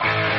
Thank 0.00 0.28
you. 0.28 0.33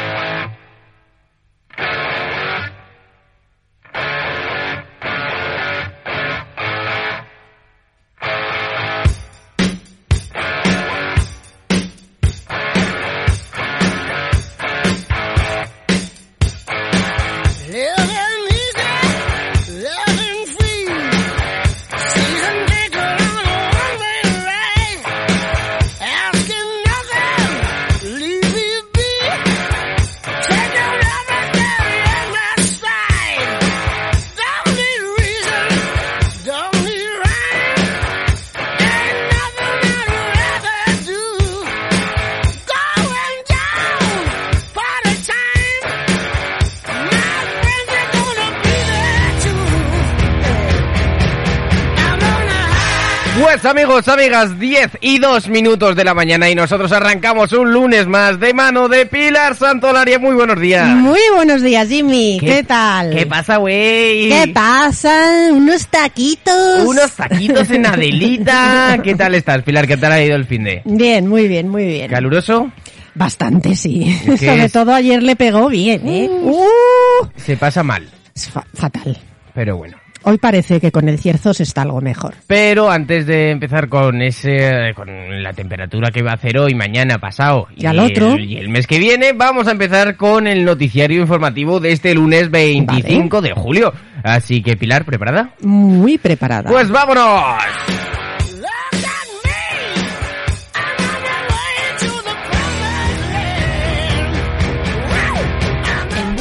Amigos, 53.66 54.08
amigas, 54.08 54.60
10 54.60 54.98
y 55.02 55.18
2 55.20 55.50
minutos 55.50 55.96
de 55.96 56.04
la 56.04 56.14
mañana 56.14 56.50
y 56.50 56.56
nosotros 56.56 56.92
arrancamos 56.92 57.52
un 57.54 57.72
lunes 57.72 58.08
más 58.08 58.40
de 58.40 58.54
mano 58.54 58.88
de 58.88 59.06
Pilar 59.06 59.56
Santolaria. 59.56 60.20
Muy 60.20 60.36
buenos 60.36 60.60
días. 60.60 60.88
Muy 60.90 61.20
buenos 61.36 61.62
días, 61.62 61.88
Jimmy. 61.88 62.38
¿Qué, 62.40 62.64
tal? 62.64 63.12
¿Qué 63.16 63.26
pasa, 63.26 63.58
güey? 63.58 64.30
¿Qué 64.30 64.52
pasa? 64.54 65.50
Unos 65.52 65.88
taquitos. 65.88 66.86
Unos 66.86 67.12
taquitos 67.14 67.70
en 67.72 67.86
Adelita. 67.88 68.98
¿Qué 69.04 69.16
tal 69.16 69.36
estás, 69.36 69.64
Pilar? 69.64 69.88
¿Qué 69.88 69.98
tal 69.98 70.12
ha 70.12 70.22
ido 70.22 70.36
el 70.36 70.46
fin 70.46 70.64
de? 70.64 70.82
Bien, 70.86 71.28
muy 71.28 71.48
bien, 71.48 71.68
muy 71.68 71.86
bien. 71.86 72.10
¿Caluroso? 72.10 72.72
Bastante, 73.16 73.76
sí. 73.76 74.16
¿Qué 74.26 74.38
Sobre 74.38 74.66
es? 74.66 74.72
todo 74.72 74.94
ayer 74.94 75.24
le 75.24 75.36
pegó 75.36 75.70
bien, 75.70 76.08
¿eh? 76.08 76.30
Uh, 76.30 77.26
Se 77.38 77.58
pasa 77.58 77.82
mal, 77.84 78.08
es 78.36 78.50
fa- 78.50 78.66
fatal. 78.74 79.18
pero 79.54 79.78
bueno. 79.78 79.98
Hoy 80.28 80.40
parece 80.40 80.80
que 80.82 80.92
con 80.92 81.08
el 81.08 81.20
cierzo 81.20 81.54
se 81.54 81.62
está 81.62 81.84
algo 81.84 82.02
mejor. 82.02 82.34
Pero 82.48 82.90
antes 82.90 83.28
de 83.28 83.52
empezar 83.52 83.88
con 83.90 84.24
ese, 84.24 84.92
con 84.96 85.08
la 85.44 85.54
temperatura 85.54 86.10
que 86.10 86.24
va 86.24 86.32
a 86.32 86.34
hacer 86.34 86.58
hoy, 86.58 86.74
mañana, 86.74 87.20
pasado 87.20 87.68
Y 87.76 87.86
al 87.86 88.00
otro. 88.00 88.34
el, 88.34 88.44
y 88.44 88.58
el 88.58 88.70
mes 88.70 88.88
que 88.88 88.98
viene, 88.98 89.34
vamos 89.34 89.68
a 89.68 89.72
empezar 89.72 90.16
con 90.18 90.48
el 90.48 90.66
noticiario 90.66 91.22
informativo 91.22 91.80
de 91.80 91.92
este 91.92 92.16
lunes 92.16 92.50
25 92.50 93.40
de 93.42 93.52
julio. 93.52 93.94
Así 94.24 94.64
que 94.64 94.76
Pilar, 94.76 95.06
¿preparada? 95.06 95.52
Muy 95.62 96.18
preparada. 96.18 96.72
Pues 96.72 96.90
vámonos. 96.90 97.56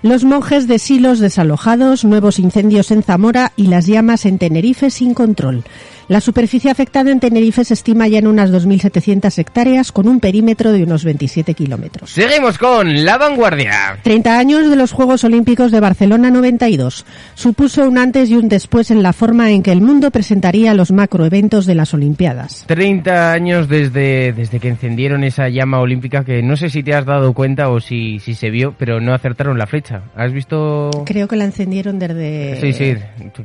Los 0.03 0.25
monjes 0.25 0.69
de 0.69 0.79
silos 0.79 1.21
desalojados, 1.21 2.05
nuevos 2.05 2.39
incendios 2.39 2.91
en 2.91 3.03
Zamora 3.03 3.53
y 3.57 3.69
las 3.69 3.87
llamas 3.87 4.27
en 4.27 4.37
Tenerife 4.39 4.91
sin 4.91 5.15
control. 5.15 5.65
La 6.09 6.21
superficie 6.21 6.71
afectada 6.71 7.11
en 7.11 7.19
Tenerife 7.19 7.65
se 7.65 7.75
estima 7.75 8.07
ya 8.07 8.21
en 8.21 8.29
unas 8.29 8.53
2.700 8.53 9.39
hectáreas 9.39 9.91
con 9.91 10.07
un 10.07 10.21
perímetro 10.21 10.71
de 10.71 10.85
unos 10.85 11.03
27 11.05 11.55
kilómetros. 11.55 12.11
Seguimos 12.11 12.59
con 12.59 13.05
la 13.05 13.19
vanguardia. 13.19 13.99
30 14.05 14.39
años 14.39 14.71
de 14.71 14.77
los 14.77 14.93
Juegos 14.93 15.25
Olímpicos 15.25 15.73
de 15.73 15.81
Barcelona 15.81 16.31
92. 16.31 17.05
Supuso 17.35 17.89
un 17.89 17.99
antes 17.99 18.31
y 18.31 18.37
un 18.37 18.49
después 18.49 18.93
en 18.93 19.03
la 19.03 19.13
forma 19.13 19.51
en 19.51 19.65
que 19.65 19.73
el 19.73 19.81
mundo 19.81 20.13
presentaría 20.13 20.75
los 20.75 20.93
macroeventos 20.93 21.67
de 21.67 21.75
las 21.75 21.93
Olimpiadas. 21.93 22.65
30 22.69 23.33
años 23.33 23.69
desde, 23.69 24.33
desde 24.33 24.61
que 24.61 24.69
encendieron 24.69 25.25
esa 25.25 25.49
llama 25.49 25.81
olímpica 25.81 26.25
que 26.25 26.41
no 26.41 26.57
sé 26.57 26.71
si 26.71 26.85
te 26.85 26.95
has 26.95 27.05
dado 27.05 27.33
cuenta 27.33 27.69
o 27.69 27.81
si, 27.81 28.21
si 28.21 28.35
se 28.35 28.51
vio, 28.51 28.75
pero 28.79 29.01
no 29.01 29.13
acertaron 29.13 29.59
la 29.59 29.67
flecha. 29.67 30.03
¿Has 30.15 30.33
visto? 30.33 30.91
Creo 31.05 31.27
que 31.27 31.35
la 31.35 31.45
encendieron 31.47 31.99
desde... 31.99 32.61
Sí, 32.61 32.73
sí, 32.73 32.95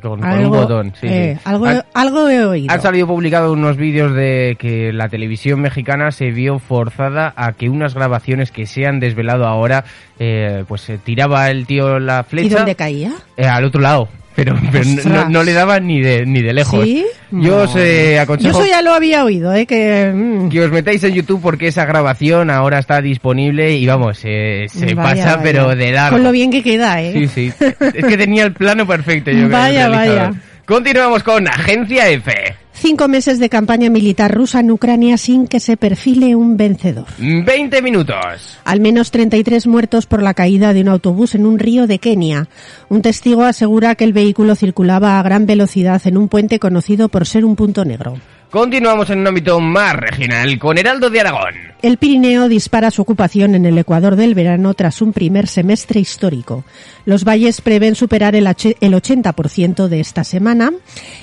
con 0.00 0.18
un 0.20 0.24
Algo, 0.24 0.56
botón. 0.58 0.92
Sí, 1.00 1.08
eh, 1.08 1.34
sí. 1.36 1.40
algo, 1.44 1.66
Ah, 1.66 1.84
algo 1.94 2.26
oído. 2.52 2.72
Han 2.72 2.80
salido 2.80 3.06
publicados 3.06 3.52
unos 3.52 3.76
vídeos 3.76 4.14
de 4.14 4.56
que 4.58 4.92
la 4.92 5.08
televisión 5.08 5.60
mexicana 5.60 6.10
se 6.12 6.30
vio 6.30 6.58
forzada 6.58 7.32
a 7.36 7.52
que 7.52 7.68
unas 7.68 7.94
grabaciones 7.94 8.50
que 8.50 8.66
se 8.66 8.86
han 8.86 9.00
desvelado 9.00 9.46
ahora, 9.46 9.84
eh, 10.18 10.64
pues 10.68 10.88
eh, 10.88 10.98
tiraba 11.02 11.50
el 11.50 11.66
tío 11.66 11.98
la 11.98 12.20
¿Y 12.26 12.30
flecha 12.30 12.56
dónde 12.58 12.74
caía? 12.76 13.12
eh, 13.36 13.46
al 13.46 13.64
otro 13.64 13.80
lado. 13.80 14.08
Pero, 14.34 14.56
pero 14.72 14.82
no, 15.04 15.28
no 15.28 15.42
le 15.42 15.52
daba 15.52 15.78
ni 15.78 16.00
de, 16.00 16.24
ni 16.24 16.40
de 16.40 16.54
lejos. 16.54 16.82
¿Sí? 16.82 17.04
Yo 17.30 17.64
os 17.64 17.76
eh, 17.76 18.14
Yo 18.16 18.22
aconsejo 18.22 18.62
eso 18.62 18.66
ya 18.66 18.80
lo 18.80 18.94
había 18.94 19.24
oído, 19.24 19.52
¿eh? 19.52 19.66
Que... 19.66 20.10
mm, 20.10 20.48
que 20.48 20.62
os 20.62 20.70
metáis 20.70 21.04
en 21.04 21.12
YouTube 21.12 21.42
porque 21.42 21.66
esa 21.66 21.84
grabación 21.84 22.48
ahora 22.48 22.78
está 22.78 23.02
disponible 23.02 23.76
y 23.76 23.84
vamos, 23.86 24.20
eh, 24.24 24.68
se 24.70 24.94
vaya, 24.94 24.96
pasa 24.96 25.36
vaya. 25.36 25.42
pero 25.42 25.76
de 25.76 25.92
largo. 25.92 26.16
Con 26.16 26.24
lo 26.24 26.32
bien 26.32 26.50
que 26.50 26.62
queda, 26.62 27.02
¿eh? 27.02 27.12
Sí, 27.12 27.28
sí. 27.28 27.52
Es 27.94 28.06
que 28.06 28.16
tenía 28.16 28.44
el 28.44 28.54
plano 28.54 28.86
perfecto. 28.86 29.30
Yo 29.30 29.36
creo, 29.48 29.50
Vaya, 29.50 29.88
vaya. 29.90 30.32
Continuamos 30.66 31.24
con 31.24 31.48
Agencia 31.48 32.08
F. 32.08 32.32
Cinco 32.72 33.08
meses 33.08 33.40
de 33.40 33.48
campaña 33.48 33.90
militar 33.90 34.32
rusa 34.32 34.60
en 34.60 34.70
Ucrania 34.70 35.16
sin 35.16 35.48
que 35.48 35.58
se 35.58 35.76
perfile 35.76 36.36
un 36.36 36.56
vencedor. 36.56 37.06
20 37.18 37.82
minutos. 37.82 38.58
Al 38.64 38.80
menos 38.80 39.10
33 39.10 39.66
muertos 39.66 40.06
por 40.06 40.22
la 40.22 40.34
caída 40.34 40.72
de 40.72 40.82
un 40.82 40.88
autobús 40.88 41.34
en 41.34 41.46
un 41.46 41.58
río 41.58 41.88
de 41.88 41.98
Kenia. 41.98 42.48
Un 42.88 43.02
testigo 43.02 43.42
asegura 43.42 43.96
que 43.96 44.04
el 44.04 44.12
vehículo 44.12 44.54
circulaba 44.54 45.18
a 45.18 45.22
gran 45.22 45.46
velocidad 45.46 46.00
en 46.04 46.16
un 46.16 46.28
puente 46.28 46.60
conocido 46.60 47.08
por 47.08 47.26
ser 47.26 47.44
un 47.44 47.56
punto 47.56 47.84
negro. 47.84 48.14
Continuamos 48.52 49.08
en 49.08 49.20
un 49.20 49.26
ámbito 49.28 49.60
más 49.60 49.94
regional 49.96 50.58
con 50.58 50.76
Heraldo 50.76 51.08
de 51.08 51.20
Aragón. 51.20 51.54
El 51.80 51.96
Pirineo 51.96 52.48
dispara 52.48 52.90
su 52.92 53.00
ocupación 53.02 53.54
en 53.56 53.64
el 53.64 53.76
Ecuador 53.78 54.14
del 54.14 54.34
verano 54.34 54.74
tras 54.74 55.00
un 55.02 55.12
primer 55.12 55.48
semestre 55.48 55.98
histórico. 55.98 56.62
Los 57.06 57.24
valles 57.24 57.60
prevén 57.60 57.96
superar 57.96 58.36
el 58.36 58.46
H- 58.46 58.76
el 58.80 58.92
80% 58.92 59.88
de 59.88 59.98
esta 59.98 60.22
semana 60.22 60.70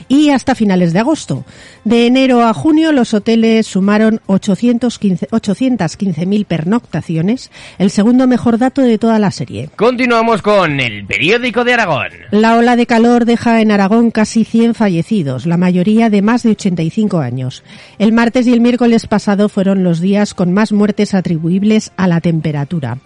y 0.09 0.31
hasta 0.31 0.55
finales 0.55 0.91
de 0.91 0.99
agosto. 0.99 1.45
De 1.85 2.07
enero 2.07 2.43
a 2.45 2.53
junio 2.53 2.91
los 2.91 3.13
hoteles 3.13 3.67
sumaron 3.67 4.19
815 4.25 5.27
815.000 5.29 6.45
pernoctaciones, 6.45 7.51
el 7.77 7.89
segundo 7.91 8.27
mejor 8.27 8.57
dato 8.57 8.81
de 8.81 8.97
toda 8.97 9.17
la 9.19 9.31
serie. 9.31 9.69
Continuamos 9.77 10.41
con 10.41 10.79
el 10.81 11.05
periódico 11.05 11.63
de 11.63 11.73
Aragón. 11.73 12.09
La 12.31 12.57
ola 12.57 12.75
de 12.75 12.85
calor 12.87 13.23
deja 13.23 13.61
en 13.61 13.71
Aragón 13.71 14.11
casi 14.11 14.43
100 14.43 14.73
fallecidos, 14.75 15.45
la 15.45 15.55
mayoría 15.55 16.09
de 16.09 16.21
más 16.21 16.43
de 16.43 16.49
85 16.51 17.18
años. 17.19 17.63
El 17.97 18.11
martes 18.11 18.47
y 18.47 18.53
el 18.53 18.61
miércoles 18.61 19.07
pasado 19.07 19.49
fueron 19.49 19.83
los 19.83 19.99
días 19.99 20.33
con 20.33 20.53
más 20.53 20.71
muertes 20.71 21.13
atribuibles 21.13 21.91
a 21.97 22.07
la 22.07 22.21
temperatura. 22.21 22.97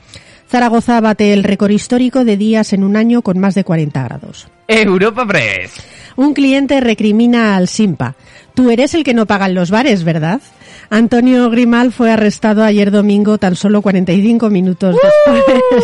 Zaragoza 0.49 1.01
bate 1.01 1.33
el 1.33 1.43
récord 1.43 1.71
histórico 1.71 2.25
de 2.25 2.37
días 2.37 2.73
en 2.73 2.83
un 2.83 2.95
año 2.95 3.21
con 3.21 3.39
más 3.39 3.55
de 3.55 3.63
40 3.63 4.03
grados. 4.03 4.47
Europa 4.67 5.25
Press. 5.25 5.73
Un 6.15 6.33
cliente 6.33 6.79
recrimina 6.79 7.55
al 7.55 7.67
Simpa. 7.67 8.15
Tú 8.53 8.69
eres 8.69 8.93
el 8.93 9.03
que 9.03 9.15
no 9.15 9.25
pagan 9.25 9.55
los 9.55 9.71
bares, 9.71 10.03
¿verdad? 10.03 10.41
Antonio 10.89 11.49
Grimal 11.49 11.91
fue 11.91 12.11
arrestado 12.11 12.63
ayer 12.63 12.91
domingo 12.91 13.37
tan 13.37 13.55
solo 13.55 13.81
45 13.81 14.49
minutos 14.49 14.95
después 14.95 15.83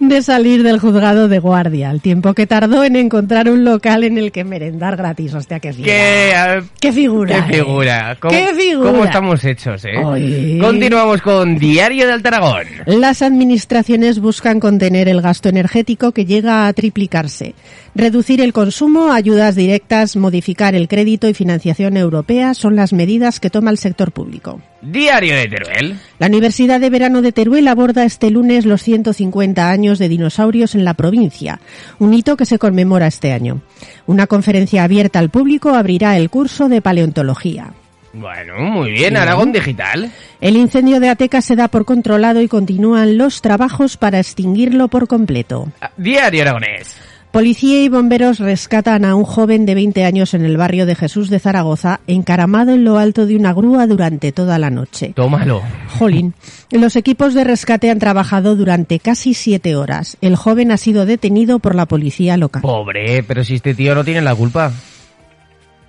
de 0.00 0.22
salir 0.22 0.62
del 0.62 0.78
juzgado 0.78 1.28
de 1.28 1.38
guardia, 1.38 1.90
el 1.90 2.00
tiempo 2.00 2.34
que 2.34 2.46
tardó 2.46 2.84
en 2.84 2.96
encontrar 2.96 3.48
un 3.48 3.64
local 3.64 4.04
en 4.04 4.18
el 4.18 4.32
que 4.32 4.44
merendar 4.44 4.96
gratis. 4.96 5.34
Hostia, 5.34 5.60
qué 5.60 5.72
figura. 5.72 5.92
¿Qué, 5.92 6.30
eh, 6.30 6.62
¿Qué 6.80 6.92
figura? 6.92 7.46
qué 7.46 7.56
eh? 7.56 7.58
figura? 7.58 8.16
¿Cómo, 8.20 8.32
¿Qué 8.32 8.54
figura? 8.54 8.90
¿Cómo 8.90 9.04
estamos 9.04 9.44
hechos, 9.44 9.84
eh? 9.84 9.98
Oye. 10.04 10.58
Continuamos 10.60 11.22
con 11.22 11.58
Diario 11.58 12.06
de 12.06 12.12
Altaragón. 12.12 12.66
Las 12.86 13.22
administraciones 13.22 14.20
buscan 14.20 14.60
contener 14.60 15.08
el 15.08 15.22
gasto 15.22 15.48
energético 15.48 16.12
que 16.12 16.24
llega 16.24 16.66
a 16.66 16.72
triplicarse, 16.72 17.54
reducir 17.94 18.40
el 18.40 18.52
consumo, 18.52 19.12
ayudas 19.12 19.54
directas, 19.54 20.16
modificar 20.16 20.74
el 20.74 20.88
crédito 20.88 21.28
y 21.28 21.34
financiación 21.34 21.96
europea 21.96 22.54
son 22.54 22.76
las 22.76 22.92
medidas 22.92 23.40
que 23.40 23.50
toma 23.50 23.70
el 23.70 23.78
sector 23.86 24.10
público. 24.10 24.60
Diario 24.82 25.36
de 25.36 25.46
Teruel. 25.46 26.00
La 26.18 26.26
Universidad 26.26 26.80
de 26.80 26.90
Verano 26.90 27.22
de 27.22 27.30
Teruel 27.30 27.68
aborda 27.68 28.02
este 28.04 28.32
lunes 28.32 28.66
los 28.66 28.82
150 28.82 29.70
años 29.70 30.00
de 30.00 30.08
dinosaurios 30.08 30.74
en 30.74 30.84
la 30.84 30.94
provincia, 30.94 31.60
un 32.00 32.12
hito 32.12 32.36
que 32.36 32.46
se 32.46 32.58
conmemora 32.58 33.06
este 33.06 33.32
año. 33.32 33.60
Una 34.06 34.26
conferencia 34.26 34.82
abierta 34.82 35.20
al 35.20 35.30
público 35.30 35.70
abrirá 35.70 36.16
el 36.16 36.30
curso 36.30 36.68
de 36.68 36.82
paleontología. 36.82 37.74
Bueno, 38.12 38.58
muy 38.58 38.90
bien, 38.90 39.16
Aragón 39.16 39.52
Digital. 39.52 40.10
El 40.40 40.56
incendio 40.56 40.98
de 40.98 41.10
Ateca 41.10 41.42
se 41.42 41.54
da 41.54 41.68
por 41.68 41.84
controlado 41.84 42.40
y 42.40 42.48
continúan 42.48 43.18
los 43.18 43.42
trabajos 43.42 43.96
para 43.96 44.18
extinguirlo 44.18 44.88
por 44.88 45.06
completo. 45.06 45.68
Ah, 45.80 45.92
Diario 45.96 46.42
Aragonés. 46.42 46.96
Policía 47.36 47.84
y 47.84 47.90
bomberos 47.90 48.38
rescatan 48.38 49.04
a 49.04 49.14
un 49.14 49.24
joven 49.24 49.66
de 49.66 49.74
20 49.74 50.06
años 50.06 50.32
en 50.32 50.42
el 50.46 50.56
barrio 50.56 50.86
de 50.86 50.94
Jesús 50.94 51.28
de 51.28 51.38
Zaragoza, 51.38 52.00
encaramado 52.06 52.72
en 52.72 52.82
lo 52.82 52.96
alto 52.96 53.26
de 53.26 53.36
una 53.36 53.52
grúa 53.52 53.86
durante 53.86 54.32
toda 54.32 54.58
la 54.58 54.70
noche. 54.70 55.12
Tómalo. 55.14 55.60
Jolín. 55.98 56.32
Los 56.70 56.96
equipos 56.96 57.34
de 57.34 57.44
rescate 57.44 57.90
han 57.90 57.98
trabajado 57.98 58.56
durante 58.56 59.00
casi 59.00 59.34
siete 59.34 59.76
horas. 59.76 60.16
El 60.22 60.34
joven 60.34 60.72
ha 60.72 60.78
sido 60.78 61.04
detenido 61.04 61.58
por 61.58 61.74
la 61.74 61.84
policía 61.84 62.38
local. 62.38 62.62
Pobre, 62.62 63.22
pero 63.22 63.44
si 63.44 63.56
este 63.56 63.74
tío 63.74 63.94
no 63.94 64.02
tiene 64.02 64.22
la 64.22 64.34
culpa. 64.34 64.72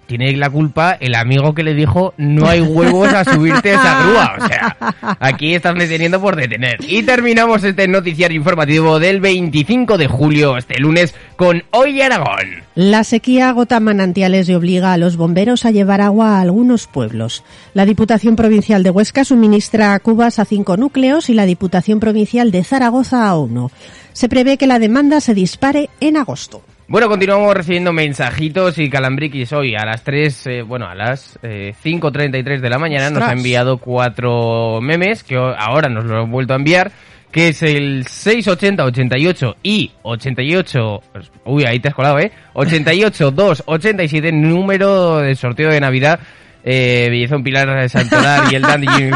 Tiene 0.07 0.31
la 0.37 0.49
culpa 0.49 0.97
el 0.99 1.15
amigo 1.15 1.53
que 1.53 1.63
le 1.63 1.73
dijo 1.73 2.13
no 2.17 2.47
hay 2.47 2.61
huevos 2.61 3.09
a 3.09 3.25
subirte 3.25 3.71
a 3.71 3.73
esa 3.73 4.03
grúa. 4.03 4.35
O 4.39 4.47
sea, 4.47 5.17
aquí 5.19 5.53
están 5.53 5.77
deteniendo 5.77 6.21
por 6.21 6.37
detener. 6.37 6.77
Y 6.79 7.03
terminamos 7.03 7.63
este 7.65 7.89
noticiario 7.89 8.37
informativo 8.37 8.99
del 8.99 9.19
25 9.19 9.97
de 9.97 10.07
julio, 10.07 10.57
este 10.57 10.79
lunes, 10.79 11.13
con 11.35 11.63
Hoy 11.71 12.01
Aragón. 12.01 12.63
La 12.73 13.03
sequía 13.03 13.49
agota 13.49 13.81
manantiales 13.81 14.47
y 14.47 14.53
obliga 14.53 14.93
a 14.93 14.97
los 14.97 15.17
bomberos 15.17 15.65
a 15.65 15.71
llevar 15.71 15.99
agua 15.99 16.37
a 16.37 16.41
algunos 16.41 16.87
pueblos. 16.87 17.43
La 17.73 17.85
Diputación 17.85 18.37
Provincial 18.37 18.83
de 18.83 18.91
Huesca 18.91 19.25
suministra 19.25 19.99
cubas 19.99 20.39
a 20.39 20.45
cinco 20.45 20.77
núcleos 20.77 21.29
y 21.29 21.33
la 21.33 21.45
Diputación 21.45 21.99
Provincial 21.99 22.51
de 22.51 22.63
Zaragoza 22.63 23.27
a 23.27 23.37
uno. 23.37 23.71
Se 24.13 24.29
prevé 24.29 24.57
que 24.57 24.67
la 24.67 24.79
demanda 24.79 25.19
se 25.19 25.33
dispare 25.33 25.89
en 25.99 26.15
agosto. 26.17 26.63
Bueno, 26.89 27.09
continuamos 27.09 27.53
recibiendo 27.53 27.91
mensajitos 27.91 28.77
y 28.77 28.89
Calambriquis 28.89 29.51
hoy 29.51 29.75
a 29.75 29.85
las 29.85 30.05
3, 30.05 30.47
eh, 30.47 30.61
bueno, 30.61 30.87
a 30.87 30.95
las 30.95 31.37
eh, 31.43 31.73
5.33 31.83 32.61
de 32.61 32.69
la 32.69 32.79
mañana 32.79 33.09
nos 33.09 33.23
ha 33.23 33.33
enviado 33.33 33.77
cuatro 33.77 34.79
memes 34.81 35.21
que 35.25 35.35
ahora 35.35 35.89
nos 35.89 36.05
lo 36.05 36.23
han 36.23 36.31
vuelto 36.31 36.53
a 36.53 36.55
enviar, 36.55 36.93
que 37.29 37.49
es 37.49 37.61
el 37.61 38.07
680, 38.07 38.85
88 38.85 39.55
y 39.63 39.91
88, 40.01 41.01
uy, 41.43 41.65
ahí 41.65 41.81
te 41.81 41.89
has 41.89 41.93
colado, 41.93 42.19
¿eh? 42.19 42.31
88, 42.53 43.31
2, 43.31 43.63
87, 43.65 44.31
número 44.31 45.17
de 45.17 45.35
sorteo 45.35 45.69
de 45.69 45.81
Navidad, 45.81 46.21
eh, 46.63 47.07
Bellezón 47.09 47.43
Pilar 47.43 47.89
Santoral 47.89 48.49
y 48.49 48.55
el 48.55 48.61
Dandy 48.61 48.87
Jimmy. 48.87 49.11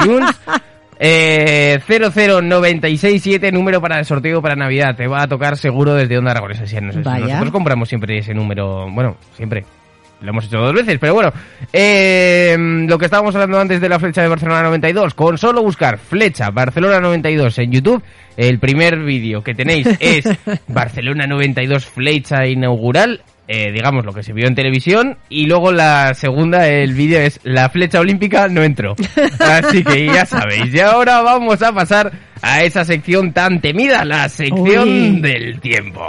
Eh, 1.03 1.79
00967, 1.87 3.51
número 3.51 3.81
para 3.81 3.97
el 3.97 4.05
sorteo 4.05 4.39
para 4.39 4.55
Navidad. 4.55 4.95
Te 4.95 5.07
va 5.07 5.23
a 5.23 5.27
tocar 5.27 5.57
seguro 5.57 5.95
desde 5.95 6.15
Onda 6.19 6.29
Aragonesa. 6.29 6.63
Vaya. 7.03 7.25
Nosotros 7.25 7.51
compramos 7.51 7.89
siempre 7.89 8.19
ese 8.19 8.35
número. 8.35 8.87
Bueno, 8.91 9.17
siempre. 9.35 9.65
Lo 10.21 10.29
hemos 10.29 10.45
hecho 10.45 10.59
dos 10.59 10.75
veces, 10.75 10.99
pero 10.99 11.15
bueno. 11.15 11.33
Eh, 11.73 12.55
lo 12.87 12.99
que 12.99 13.05
estábamos 13.05 13.33
hablando 13.33 13.59
antes 13.59 13.81
de 13.81 13.89
la 13.89 13.97
flecha 13.97 14.21
de 14.21 14.27
Barcelona 14.27 14.61
92. 14.61 15.15
Con 15.15 15.39
solo 15.39 15.63
buscar 15.63 15.97
flecha 15.97 16.51
Barcelona 16.51 16.99
92 16.99 17.57
en 17.57 17.71
YouTube, 17.71 18.03
el 18.37 18.59
primer 18.59 18.99
vídeo 18.99 19.43
que 19.43 19.55
tenéis 19.55 19.87
es 19.99 20.25
Barcelona 20.67 21.25
92 21.25 21.83
flecha 21.87 22.45
inaugural. 22.45 23.23
Eh, 23.53 23.69
digamos 23.73 24.05
lo 24.05 24.13
que 24.13 24.23
se 24.23 24.31
vio 24.31 24.47
en 24.47 24.55
televisión 24.55 25.17
y 25.27 25.45
luego 25.45 25.73
la 25.73 26.13
segunda 26.13 26.69
el 26.69 26.93
vídeo 26.93 27.19
es 27.19 27.41
la 27.43 27.67
flecha 27.67 27.99
olímpica 27.99 28.47
no 28.47 28.63
entró 28.63 28.95
así 29.39 29.83
que 29.83 30.05
ya 30.05 30.25
sabéis 30.25 30.73
y 30.73 30.79
ahora 30.79 31.21
vamos 31.21 31.61
a 31.61 31.73
pasar 31.73 32.13
a 32.41 32.63
esa 32.63 32.85
sección 32.85 33.33
tan 33.33 33.59
temida 33.59 34.05
la 34.05 34.29
sección 34.29 34.87
Uy. 34.87 35.19
del 35.19 35.59
tiempo 35.59 36.01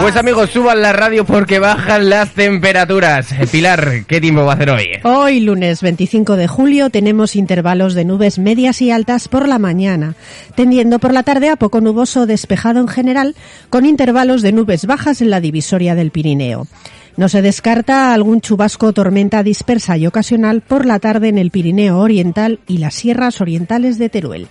Pues 0.00 0.14
amigos, 0.14 0.50
suban 0.50 0.80
la 0.80 0.92
radio 0.92 1.24
porque 1.24 1.58
bajan 1.58 2.08
las 2.08 2.32
temperaturas. 2.32 3.32
Eh, 3.32 3.48
Pilar, 3.50 4.04
¿qué 4.06 4.20
tiempo 4.20 4.44
va 4.44 4.52
a 4.52 4.54
hacer 4.54 4.70
hoy? 4.70 4.86
Hoy, 5.02 5.40
lunes 5.40 5.82
25 5.82 6.36
de 6.36 6.46
julio, 6.46 6.88
tenemos 6.88 7.34
intervalos 7.34 7.94
de 7.94 8.04
nubes 8.04 8.38
medias 8.38 8.80
y 8.80 8.92
altas 8.92 9.26
por 9.26 9.48
la 9.48 9.58
mañana, 9.58 10.14
tendiendo 10.54 11.00
por 11.00 11.12
la 11.12 11.24
tarde 11.24 11.48
a 11.48 11.56
poco 11.56 11.80
nuboso 11.80 12.26
despejado 12.26 12.78
en 12.78 12.86
general, 12.86 13.34
con 13.70 13.86
intervalos 13.86 14.42
de 14.42 14.52
nubes 14.52 14.86
bajas 14.86 15.20
en 15.20 15.30
la 15.30 15.40
divisoria 15.40 15.96
del 15.96 16.12
Pirineo. 16.12 16.68
No 17.16 17.28
se 17.28 17.42
descarta 17.42 18.14
algún 18.14 18.40
chubasco 18.40 18.86
o 18.86 18.92
tormenta 18.92 19.42
dispersa 19.42 19.96
y 19.96 20.06
ocasional 20.06 20.60
por 20.60 20.86
la 20.86 21.00
tarde 21.00 21.26
en 21.26 21.38
el 21.38 21.50
Pirineo 21.50 21.98
Oriental 21.98 22.60
y 22.68 22.78
las 22.78 22.94
sierras 22.94 23.40
orientales 23.40 23.98
de 23.98 24.08
Teruel. 24.08 24.46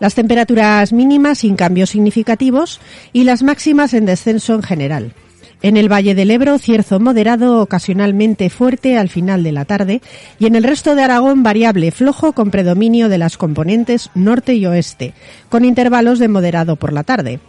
Las 0.00 0.14
temperaturas 0.14 0.92
mínimas 0.92 1.38
sin 1.38 1.56
cambios 1.56 1.90
significativos 1.90 2.80
y 3.12 3.24
las 3.24 3.42
máximas 3.42 3.94
en 3.94 4.06
descenso 4.06 4.54
en 4.54 4.62
general. 4.62 5.12
En 5.60 5.76
el 5.76 5.90
Valle 5.90 6.14
del 6.14 6.30
Ebro, 6.30 6.58
cierzo 6.58 7.00
moderado, 7.00 7.60
ocasionalmente 7.60 8.48
fuerte 8.48 8.96
al 8.96 9.08
final 9.08 9.42
de 9.42 9.50
la 9.50 9.64
tarde, 9.64 10.00
y 10.38 10.46
en 10.46 10.54
el 10.54 10.62
resto 10.62 10.94
de 10.94 11.02
Aragón, 11.02 11.42
variable 11.42 11.90
flojo 11.90 12.32
con 12.32 12.52
predominio 12.52 13.08
de 13.08 13.18
las 13.18 13.36
componentes 13.36 14.10
norte 14.14 14.54
y 14.54 14.66
oeste, 14.66 15.14
con 15.48 15.64
intervalos 15.64 16.20
de 16.20 16.28
moderado 16.28 16.76
por 16.76 16.92
la 16.92 17.02
tarde. 17.02 17.40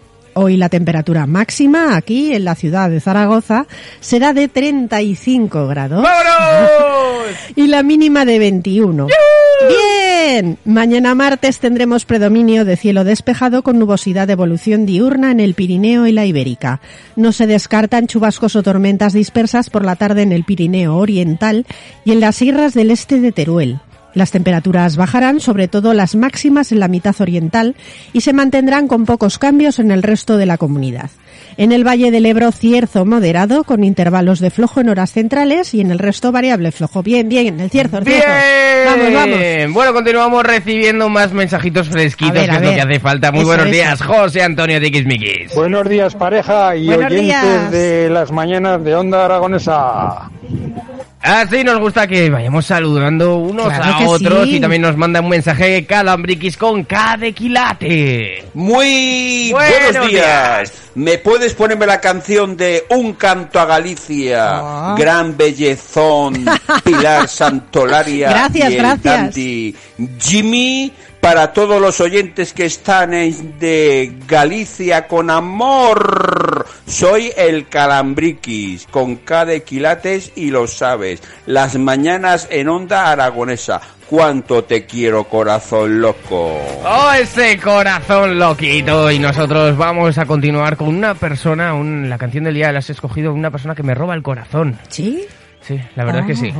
Hoy 0.41 0.55
la 0.55 0.69
temperatura 0.69 1.27
máxima 1.27 1.97
aquí 1.97 2.33
en 2.33 2.45
la 2.45 2.55
ciudad 2.55 2.89
de 2.89 3.01
Zaragoza 3.01 3.67
será 3.99 4.31
de 4.31 4.47
35 4.47 5.67
grados 5.67 6.01
¡Vámonos! 6.01 7.35
y 7.57 7.67
la 7.67 7.83
mínima 7.83 8.23
de 8.23 8.39
21. 8.39 9.07
Bien, 9.67 10.57
mañana 10.63 11.13
martes 11.13 11.59
tendremos 11.59 12.05
predominio 12.05 12.63
de 12.63 12.77
cielo 12.77 13.03
despejado 13.03 13.63
con 13.63 13.79
nubosidad 13.79 14.27
de 14.27 14.33
evolución 14.33 14.85
diurna 14.85 15.31
en 15.31 15.41
el 15.41 15.55
Pirineo 15.55 16.07
y 16.07 16.13
la 16.13 16.25
Ibérica. 16.25 16.79
No 17.17 17.33
se 17.33 17.45
descartan 17.45 18.07
chubascos 18.07 18.55
o 18.55 18.63
tormentas 18.63 19.11
dispersas 19.11 19.69
por 19.69 19.83
la 19.83 19.97
tarde 19.97 20.21
en 20.21 20.31
el 20.31 20.45
Pirineo 20.45 20.95
Oriental 20.95 21.65
y 22.05 22.13
en 22.13 22.21
las 22.21 22.37
sierras 22.37 22.73
del 22.73 22.91
este 22.91 23.19
de 23.19 23.33
Teruel. 23.33 23.81
Las 24.13 24.31
temperaturas 24.31 24.97
bajarán, 24.97 25.39
sobre 25.39 25.67
todo 25.67 25.93
las 25.93 26.15
máximas 26.15 26.71
en 26.71 26.79
la 26.79 26.87
mitad 26.87 27.15
oriental, 27.19 27.75
y 28.13 28.21
se 28.21 28.33
mantendrán 28.33 28.87
con 28.87 29.05
pocos 29.05 29.37
cambios 29.37 29.79
en 29.79 29.91
el 29.91 30.01
resto 30.03 30.37
de 30.37 30.45
la 30.45 30.57
comunidad. 30.57 31.09
En 31.57 31.71
el 31.73 31.85
Valle 31.85 32.09
del 32.09 32.25
Ebro, 32.25 32.51
cierzo 32.51 33.05
moderado, 33.05 33.63
con 33.65 33.83
intervalos 33.83 34.39
de 34.39 34.49
flojo 34.49 34.79
en 34.81 34.89
horas 34.89 35.11
centrales, 35.11 35.73
y 35.73 35.81
en 35.81 35.91
el 35.91 35.99
resto 35.99 36.31
variable 36.31 36.71
flojo. 36.71 37.03
Bien, 37.03 37.27
bien, 37.29 37.59
el 37.59 37.69
cierzo, 37.69 37.97
el 37.99 38.05
Bien. 38.05 38.21
cierzo. 38.21 38.89
Vamos, 38.99 39.13
vamos. 39.13 39.73
Bueno, 39.73 39.93
continuamos 39.93 40.43
recibiendo 40.43 41.09
más 41.09 41.31
mensajitos 41.33 41.89
fresquitos, 41.89 42.31
A 42.37 42.41
ver, 42.41 42.49
que 42.49 42.55
es 42.55 42.61
lo 42.61 42.69
que 42.75 42.81
hace 42.81 42.99
falta. 42.99 43.31
Muy 43.31 43.41
Eso, 43.41 43.47
buenos 43.47 43.65
eso. 43.67 43.73
días, 43.75 44.01
José 44.01 44.41
Antonio 44.41 44.79
Tiquismiquis. 44.81 45.53
Buenos 45.53 45.87
días 45.89 46.15
pareja 46.15 46.75
y 46.75 46.87
Buenos 46.87 47.11
oyentes 47.11 47.25
días. 47.25 47.71
de 47.71 48.09
las 48.09 48.31
mañanas 48.31 48.83
de 48.83 48.95
Onda 48.95 49.25
Aragonesa. 49.25 50.29
Así 51.21 51.65
nos 51.65 51.79
gusta 51.79 52.07
que 52.07 52.29
vayamos 52.29 52.65
saludando 52.65 53.35
unos 53.37 53.67
Claro 53.67 53.93
a 53.93 54.07
otros 54.07 54.43
sí. 54.45 54.55
y 54.55 54.59
también 54.61 54.81
nos 54.81 54.95
manda 54.95 55.19
un 55.19 55.27
mensaje 55.27 55.85
Calambriquis 55.85 56.55
con 56.55 56.85
K 56.85 57.17
de 57.17 57.33
quilate. 57.33 58.45
Muy 58.53 59.49
Buenos 59.51 59.81
buenos, 59.91 60.07
días. 60.07 60.73
¿Me 60.95 61.17
puedes 61.17 61.53
ponerme 61.55 61.85
la 61.85 61.99
canción 61.99 62.55
de 62.55 62.85
Un 62.89 63.13
canto 63.13 63.59
a 63.59 63.65
Galicia? 63.65 64.47
Ah. 64.49 64.95
Gran 64.97 65.35
bellezón, 65.35 66.45
Pilar 66.85 67.27
Santolaria 67.27 68.29
Gracias, 68.29 68.69
y 68.69 68.73
el 68.75 68.79
gracias. 68.81 69.03
dandy 69.03 69.75
Jimmy 70.19 70.93
para 71.19 71.51
todos 71.53 71.81
los 71.81 71.99
oyentes 72.01 72.53
que 72.53 72.65
están 72.65 73.13
en- 73.13 73.59
de 73.59 74.13
Galicia 74.27 75.07
con 75.07 75.29
amor. 75.29 76.65
Soy 76.87 77.31
el 77.35 77.67
Calambriquis 77.67 78.87
con 78.87 79.17
K 79.17 79.45
de 79.45 79.63
quilates 79.63 80.31
y 80.35 80.49
lo 80.51 80.67
sabes. 80.67 81.21
Las 81.45 81.77
mañanas 81.77 82.47
en 82.51 82.69
Onda 82.69 83.11
Aragonesa. 83.11 83.81
Cuánto 84.09 84.63
te 84.63 84.87
quiero, 84.87 85.25
corazón 85.25 86.01
loco. 86.01 86.59
Oh, 86.83 87.11
ese 87.11 87.59
corazón 87.59 88.39
loquito. 88.39 89.11
Y 89.11 89.19
nosotros 89.19 89.77
vamos 89.77 90.17
a 90.17 90.25
continuar 90.25 90.77
con 90.77 90.87
una 90.87 91.13
persona, 91.13 91.75
un- 91.75 92.09
la 92.09 92.17
canción 92.17 92.45
del 92.45 92.55
día 92.55 92.71
la 92.71 92.79
has 92.79 92.89
escogido, 92.89 93.31
una 93.33 93.51
persona 93.51 93.75
que 93.75 93.83
me 93.83 93.93
roba 93.93 94.15
el 94.15 94.23
corazón. 94.23 94.79
¿Sí? 94.87 95.27
Sí, 95.61 95.79
la 95.95 96.05
verdad 96.05 96.21
es 96.21 96.27
que 96.27 96.35
sí. 96.35 96.53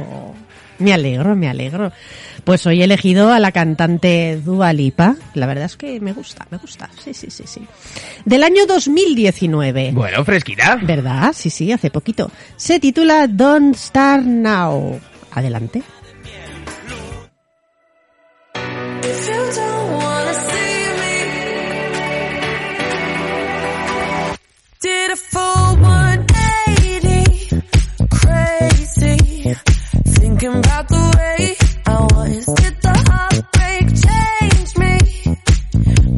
Me 0.79 0.93
alegro, 0.93 1.35
me 1.35 1.49
alegro. 1.49 1.91
Pues 2.43 2.65
hoy 2.65 2.81
he 2.81 2.85
elegido 2.85 3.31
a 3.31 3.39
la 3.39 3.51
cantante 3.51 4.39
Dua 4.43 4.73
Lipa. 4.73 5.15
La 5.33 5.45
verdad 5.45 5.65
es 5.65 5.75
que 5.75 5.99
me 5.99 6.13
gusta, 6.13 6.47
me 6.49 6.57
gusta. 6.57 6.89
Sí, 7.03 7.13
sí, 7.13 7.27
sí, 7.29 7.43
sí. 7.45 7.61
Del 8.25 8.43
año 8.43 8.65
2019. 8.65 9.91
Bueno, 9.93 10.23
fresquita. 10.23 10.79
¿Verdad? 10.81 11.33
Sí, 11.35 11.49
sí, 11.49 11.71
hace 11.71 11.91
poquito. 11.91 12.31
Se 12.55 12.79
titula 12.79 13.27
Don't 13.27 13.75
Start 13.75 14.23
Now. 14.23 14.99
Adelante. 15.31 15.83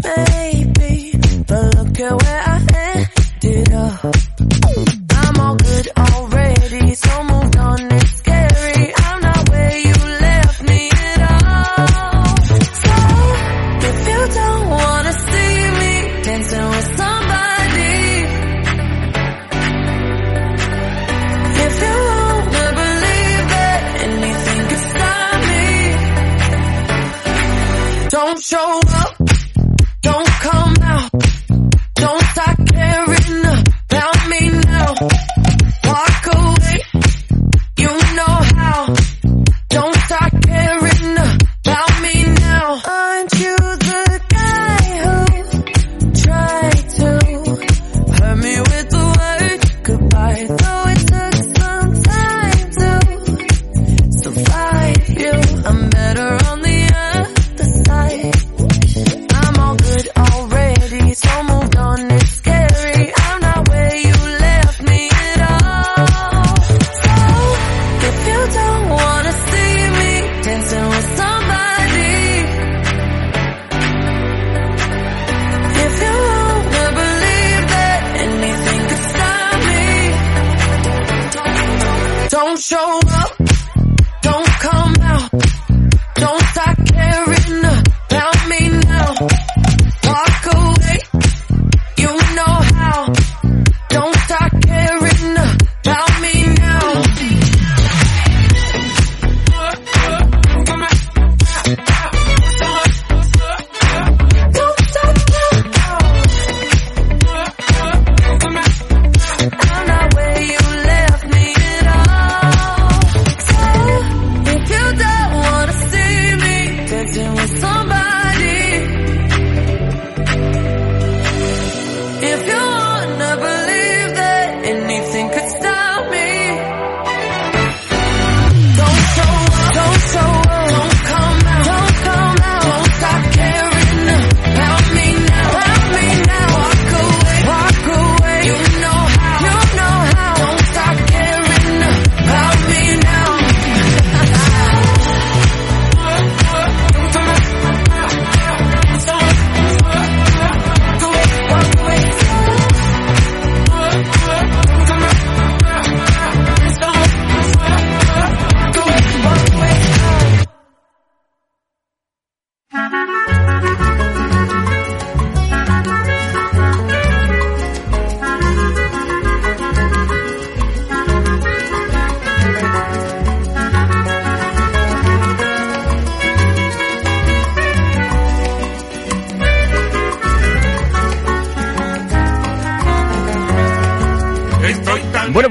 Maybe, 0.03 1.12
but 1.48 1.75
look 1.75 2.00
at 2.00 2.24
where 2.24 2.44
I 2.46 2.58
ended 3.44 3.74
up. 3.74 4.31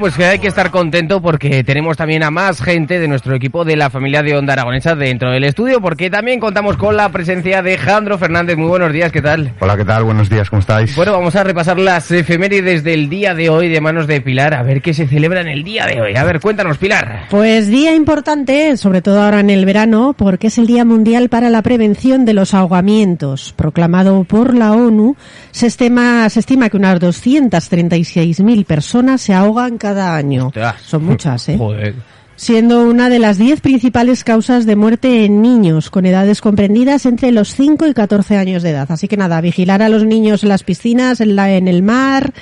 Pues 0.01 0.15
que 0.15 0.25
hay 0.25 0.39
que 0.39 0.47
estar 0.47 0.71
contento 0.71 1.21
porque 1.21 1.63
tenemos 1.63 1.95
también 1.95 2.23
a 2.23 2.31
más 2.31 2.59
gente 2.59 2.99
de 2.99 3.07
nuestro 3.07 3.35
equipo 3.35 3.63
de 3.63 3.75
la 3.75 3.91
familia 3.91 4.23
de 4.23 4.35
Onda 4.35 4.53
Aragonesa 4.53 4.95
dentro 4.95 5.29
del 5.29 5.43
estudio, 5.43 5.79
porque 5.79 6.09
también 6.09 6.39
contamos 6.39 6.75
con 6.75 6.97
la 6.97 7.09
presencia 7.09 7.61
de 7.61 7.77
Jandro 7.77 8.17
Fernández. 8.17 8.57
Muy 8.57 8.67
buenos 8.67 8.91
días, 8.93 9.11
¿qué 9.11 9.21
tal? 9.21 9.53
Hola, 9.59 9.77
¿qué 9.77 9.85
tal? 9.85 10.03
Buenos 10.03 10.27
días, 10.27 10.49
¿cómo 10.49 10.61
estáis? 10.61 10.95
Bueno, 10.95 11.11
vamos 11.11 11.35
a 11.35 11.43
repasar 11.43 11.77
las 11.77 12.09
efemérides 12.09 12.83
del 12.83 13.09
día 13.09 13.35
de 13.35 13.49
hoy 13.51 13.69
de 13.69 13.79
manos 13.79 14.07
de 14.07 14.21
Pilar, 14.21 14.55
a 14.55 14.63
ver 14.63 14.81
qué 14.81 14.95
se 14.95 15.05
celebra 15.05 15.41
en 15.41 15.49
el 15.49 15.63
día 15.63 15.85
de 15.85 16.01
hoy. 16.01 16.15
A 16.15 16.23
ver, 16.23 16.39
cuéntanos, 16.39 16.79
Pilar. 16.79 17.25
Pues 17.29 17.67
día 17.67 17.93
importante, 17.93 18.75
sobre 18.77 19.03
todo 19.03 19.21
ahora 19.21 19.41
en 19.41 19.51
el 19.51 19.65
verano, 19.65 20.15
porque 20.17 20.47
es 20.47 20.57
el 20.57 20.65
Día 20.65 20.83
Mundial 20.83 21.29
para 21.29 21.51
la 21.51 21.61
Prevención 21.61 22.25
de 22.25 22.33
los 22.33 22.55
Ahogamientos. 22.55 23.53
Proclamado 23.55 24.23
por 24.23 24.55
la 24.55 24.71
ONU, 24.71 25.15
se 25.51 25.67
estima, 25.67 26.27
se 26.29 26.39
estima 26.39 26.69
que 26.69 26.77
unas 26.77 26.99
236.000 26.99 28.65
personas 28.65 29.21
se 29.21 29.35
ahogan 29.35 29.77
cada 29.77 29.90
año. 29.99 30.47
Ostras. 30.47 30.81
Son 30.81 31.05
muchas, 31.05 31.49
¿eh? 31.49 31.57
Joder. 31.57 31.95
Siendo 32.35 32.81
una 32.83 33.09
de 33.09 33.19
las 33.19 33.37
10 33.37 33.61
principales 33.61 34.23
causas 34.23 34.65
de 34.65 34.75
muerte 34.75 35.25
en 35.25 35.41
niños 35.43 35.91
con 35.91 36.05
edades 36.05 36.41
comprendidas 36.41 37.05
entre 37.05 37.31
los 37.31 37.53
5 37.53 37.85
y 37.85 37.93
14 37.93 38.37
años 38.37 38.63
de 38.63 38.71
edad. 38.71 38.91
Así 38.91 39.07
que 39.07 39.15
nada, 39.15 39.41
vigilar 39.41 39.83
a 39.83 39.89
los 39.89 40.05
niños 40.05 40.41
en 40.41 40.49
las 40.49 40.63
piscinas, 40.63 41.21
en, 41.21 41.35
la, 41.35 41.51
en 41.51 41.67
el 41.67 41.83
mar. 41.83 42.33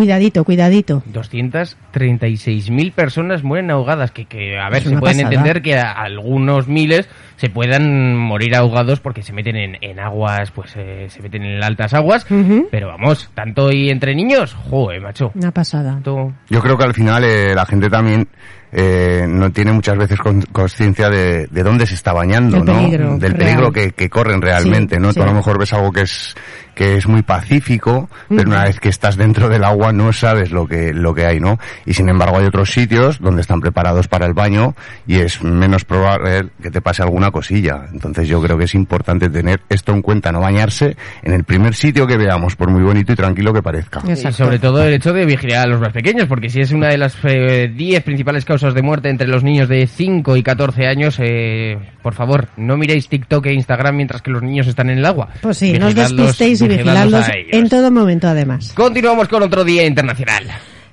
Cuidadito, 0.00 0.44
cuidadito. 0.44 1.02
236.000 1.12 2.92
personas 2.92 3.42
mueren 3.44 3.70
ahogadas, 3.70 4.10
que, 4.12 4.24
que 4.24 4.58
a 4.58 4.70
ver, 4.70 4.78
Es 4.78 4.84
se 4.88 4.96
pueden 4.96 5.18
pasada. 5.18 5.34
entender 5.34 5.60
que 5.62 5.76
a- 5.76 5.92
algunos 5.92 6.68
miles 6.68 7.06
se 7.36 7.50
puedan 7.50 8.16
morir 8.16 8.56
ahogados 8.56 9.00
porque 9.00 9.22
se 9.22 9.34
meten 9.34 9.56
en, 9.56 9.76
en 9.82 10.00
aguas, 10.00 10.50
pues 10.52 10.72
eh, 10.76 11.06
se 11.10 11.20
meten 11.22 11.42
en 11.42 11.62
altas 11.62 11.92
aguas, 11.94 12.26
pero 12.70 12.88
vamos, 12.88 13.30
tanto 13.34 13.70
y 13.70 13.90
entre 13.90 14.14
niños, 14.14 14.54
joder, 14.54 15.00
macho. 15.02 15.32
Una 15.34 15.50
pasada. 15.50 16.00
Yo 16.04 16.60
creo 16.62 16.78
que 16.78 16.84
al 16.84 16.94
final 16.94 17.22
eh, 17.24 17.54
la 17.54 17.66
gente 17.66 17.88
también 17.90 18.26
eh, 18.72 19.26
no 19.28 19.50
tiene 19.50 19.72
muchas 19.72 19.96
veces 19.98 20.18
con- 20.18 20.42
conciencia 20.52 21.08
de, 21.10 21.46
de 21.46 21.62
dónde 21.62 21.86
se 21.86 21.94
está 21.94 22.12
bañando, 22.12 22.56
Del 22.58 22.66
¿no? 22.66 22.74
peligro 22.74 23.18
Del 23.18 23.34
peligro 23.36 23.72
que, 23.72 23.92
que 23.92 24.08
corren 24.08 24.40
realmente, 24.40 24.94
Sí, 24.96 25.00
¿no? 25.02 25.12
sí. 25.12 25.18
Tú 25.18 25.22
a 25.24 25.26
lo 25.26 25.34
mejor 25.34 25.58
ves 25.58 25.72
algo 25.72 25.92
que 25.92 26.02
es 26.02 26.34
que 26.74 26.96
es 26.96 27.06
muy 27.06 27.22
pacífico, 27.22 28.08
pero 28.28 28.50
una 28.50 28.64
vez 28.64 28.80
que 28.80 28.88
estás 28.88 29.16
dentro 29.16 29.48
del 29.48 29.64
agua 29.64 29.92
no 29.92 30.12
sabes 30.12 30.50
lo 30.50 30.66
que 30.66 30.92
lo 30.92 31.14
que 31.14 31.26
hay, 31.26 31.40
¿no? 31.40 31.58
Y 31.86 31.94
sin 31.94 32.08
embargo 32.08 32.38
hay 32.38 32.46
otros 32.46 32.70
sitios 32.70 33.20
donde 33.20 33.42
están 33.42 33.60
preparados 33.60 34.08
para 34.08 34.26
el 34.26 34.34
baño 34.34 34.74
y 35.06 35.16
es 35.16 35.42
menos 35.42 35.84
probable 35.84 36.50
que 36.62 36.70
te 36.70 36.80
pase 36.80 37.02
alguna 37.02 37.30
cosilla. 37.30 37.86
Entonces 37.92 38.28
yo 38.28 38.40
creo 38.42 38.56
que 38.58 38.64
es 38.64 38.74
importante 38.74 39.28
tener 39.28 39.60
esto 39.68 39.92
en 39.92 40.02
cuenta, 40.02 40.32
no 40.32 40.40
bañarse 40.40 40.96
en 41.22 41.32
el 41.32 41.44
primer 41.44 41.74
sitio 41.74 42.06
que 42.06 42.16
veamos, 42.16 42.56
por 42.56 42.70
muy 42.70 42.82
bonito 42.82 43.12
y 43.12 43.16
tranquilo 43.16 43.52
que 43.52 43.62
parezca. 43.62 44.02
Y 44.06 44.16
sobre 44.16 44.58
todo 44.58 44.82
el 44.82 44.94
hecho 44.94 45.12
de 45.12 45.26
vigilar 45.26 45.66
a 45.66 45.70
los 45.70 45.80
más 45.80 45.92
pequeños, 45.92 46.26
porque 46.28 46.48
si 46.48 46.60
es 46.60 46.72
una 46.72 46.88
de 46.88 46.98
las 46.98 47.16
eh, 47.24 47.70
10 47.74 48.02
principales 48.02 48.44
causas 48.44 48.74
de 48.74 48.82
muerte 48.82 49.08
entre 49.08 49.26
los 49.26 49.42
niños 49.42 49.68
de 49.68 49.86
5 49.86 50.36
y 50.36 50.42
14 50.42 50.86
años, 50.86 51.16
eh, 51.18 51.78
por 52.02 52.14
favor, 52.14 52.48
no 52.56 52.76
miréis 52.76 53.08
TikTok 53.08 53.46
e 53.46 53.54
Instagram 53.54 53.96
mientras 53.96 54.22
que 54.22 54.30
los 54.30 54.42
niños 54.42 54.66
están 54.66 54.90
en 54.90 54.98
el 54.98 55.06
agua. 55.06 55.28
Pues 55.40 55.58
sí, 55.58 55.78
no 55.78 55.88
os 55.88 55.94
despistéis 55.94 56.59
y 56.60 56.72
ellos. 56.72 57.26
en 57.50 57.68
todo 57.68 57.90
momento 57.90 58.28
además. 58.28 58.72
Continuamos 58.74 59.28
con 59.28 59.42
otro 59.42 59.64
día 59.64 59.86
internacional. 59.86 60.46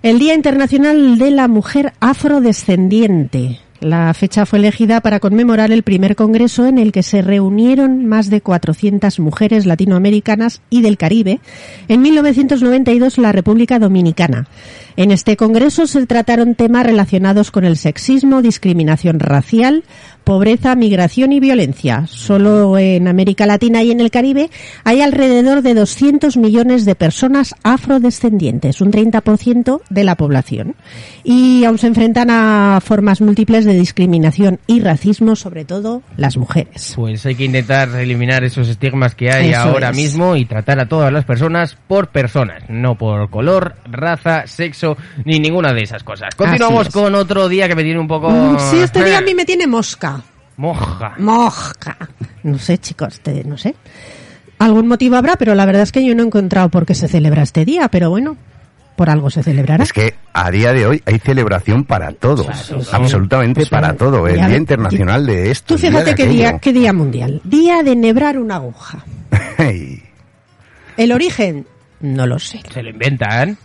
El 0.03 0.19
Día 0.19 0.36
Internacional 0.36 1.17
de 1.17 1.31
la 1.31 1.47
Mujer 1.47 1.93
Afrodescendiente. 2.00 3.59
La 3.79 4.11
fecha 4.15 4.46
fue 4.46 4.59
elegida 4.59 5.01
para 5.01 5.20
conmemorar 5.20 5.72
el 5.72 5.83
primer 5.83 6.15
congreso 6.15 6.65
en 6.65 6.79
el 6.79 6.92
que 6.92 7.03
se 7.03 7.22
reunieron 7.22 8.05
más 8.05 8.29
de 8.29 8.42
400 8.42 9.20
mujeres 9.20 9.68
latinoamericanas 9.68 10.61
y 10.70 10.81
del 10.81 10.98
Caribe 10.98 11.39
en 11.87 12.01
1992 12.01 13.18
en 13.18 13.24
la 13.24 13.31
República 13.31 13.77
Dominicana. 13.77 14.48
En 14.98 15.12
este 15.12 15.38
congreso 15.38 15.86
se 15.86 16.07
trataron 16.07 16.55
temas 16.55 16.83
relacionados 16.83 17.51
con 17.51 17.66
el 17.66 17.77
sexismo, 17.77 18.42
discriminación 18.42 19.20
racial, 19.20 19.83
pobreza, 20.24 20.75
migración 20.75 21.31
y 21.31 21.40
violencia. 21.40 22.05
Solo 22.07 22.79
en 22.79 23.07
América 23.07 23.46
Latina 23.46 23.83
y 23.83 23.92
en 23.92 24.01
el 24.01 24.10
Caribe 24.10 24.50
hay 24.83 25.01
alrededor 25.01 25.62
de 25.62 25.75
200 25.75 26.36
millones 26.36 26.83
de 26.83 26.96
personas 26.96 27.53
afrodescendientes, 27.62 28.81
un 28.81 28.92
30% 28.92 29.81
de 29.88 30.03
la 30.03 30.16
población. 30.16 30.75
Y 31.24 31.64
aún 31.64 31.77
se 31.77 31.88
enfrentan 31.88 32.29
a 32.31 32.79
formas 32.83 33.22
múltiples 33.22 33.66
de 33.66 33.74
discriminación 33.74 34.60
y 34.66 34.79
racismo, 34.81 35.36
sobre 35.36 35.64
todo 35.64 36.01
las 36.18 36.38
mujeres. 36.38 36.94
Pues 36.96 37.24
hay 37.27 37.36
que 37.36 37.46
intentar 37.46 37.90
eliminar 37.90 38.44
esos 38.44 38.68
estigmas 38.68 39.14
que 39.14 39.31
hay 39.31 39.51
Eso 39.51 39.60
ahora 39.60 39.92
es. 39.92 39.96
mismo 39.96 40.36
y 40.36 40.46
tratar 40.46 40.79
a 40.79 40.88
todas 40.88 41.14
las 41.14 41.24
personas 41.24 41.77
por 41.88 42.10
personas, 42.10 42.64
no 42.68 42.98
por 42.98 43.29
color, 43.29 43.75
raza, 43.86 44.48
sexo, 44.48 44.86
ni 45.25 45.39
ninguna 45.39 45.73
de 45.73 45.81
esas 45.81 46.03
cosas. 46.03 46.35
Continuamos 46.35 46.87
es. 46.87 46.93
con 46.93 47.15
otro 47.15 47.50
día 47.50 47.67
que 47.67 47.75
me 47.75 47.83
tiene 47.83 48.00
un 48.00 48.07
poco... 48.07 48.29
Mm, 48.29 48.57
Sí, 48.71 48.77
este 48.79 49.03
día 49.03 49.17
a 49.17 49.21
mí 49.21 49.33
me 49.33 49.45
tiene 49.45 49.65
mosca. 49.67 50.21
Moja. 50.57 51.13
Mosca. 51.17 51.97
No 52.43 52.57
sé, 52.59 52.77
chicos, 52.77 53.19
te- 53.21 53.43
no 53.43 53.57
sé. 53.57 53.75
Algún 54.59 54.87
motivo 54.87 55.15
habrá, 55.15 55.35
pero 55.35 55.53
la 55.55 55.65
verdad 55.65 55.83
es 55.83 55.91
que 55.91 56.03
yo 56.05 56.15
no 56.15 56.23
he 56.23 56.25
encontrado 56.25 56.69
por 56.69 56.85
qué 56.85 56.95
se 56.95 57.07
celebra 57.07 57.43
este 57.43 57.63
día, 57.63 57.89
pero 57.89 58.09
bueno, 58.09 58.35
por 58.95 59.09
algo 59.11 59.29
se 59.29 59.43
celebrará. 59.43 59.83
Es 59.83 59.93
que 59.93 60.15
a 60.33 60.50
día 60.50 60.73
de 60.73 60.87
hoy 60.87 61.03
hay 61.05 61.19
celebración 61.19 61.83
para 61.83 62.11
todo, 62.11 62.47
absolutamente 62.91 63.59
Pues, 63.61 63.69
para 63.69 63.93
todo. 63.93 64.27
El 64.27 64.35
Día 64.47 64.57
Internacional 64.57 65.27
de 65.27 65.51
esto. 65.51 65.75
Tú 65.75 65.79
fíjate 65.79 66.05
de 66.11 66.15
qué 66.15 66.25
día, 66.25 66.57
qué 66.57 66.73
día 66.73 66.91
mundial. 66.91 67.39
Día 67.43 67.83
de 67.83 67.95
nebrar 67.95 68.39
una 68.39 68.55
aguja. 68.55 69.05
El 70.97 71.11
origen, 71.11 71.67
no 72.00 72.25
lo 72.25 72.39
sé. 72.39 72.61
Se 72.73 72.81
lo 72.81 72.89
inventan. 72.89 73.57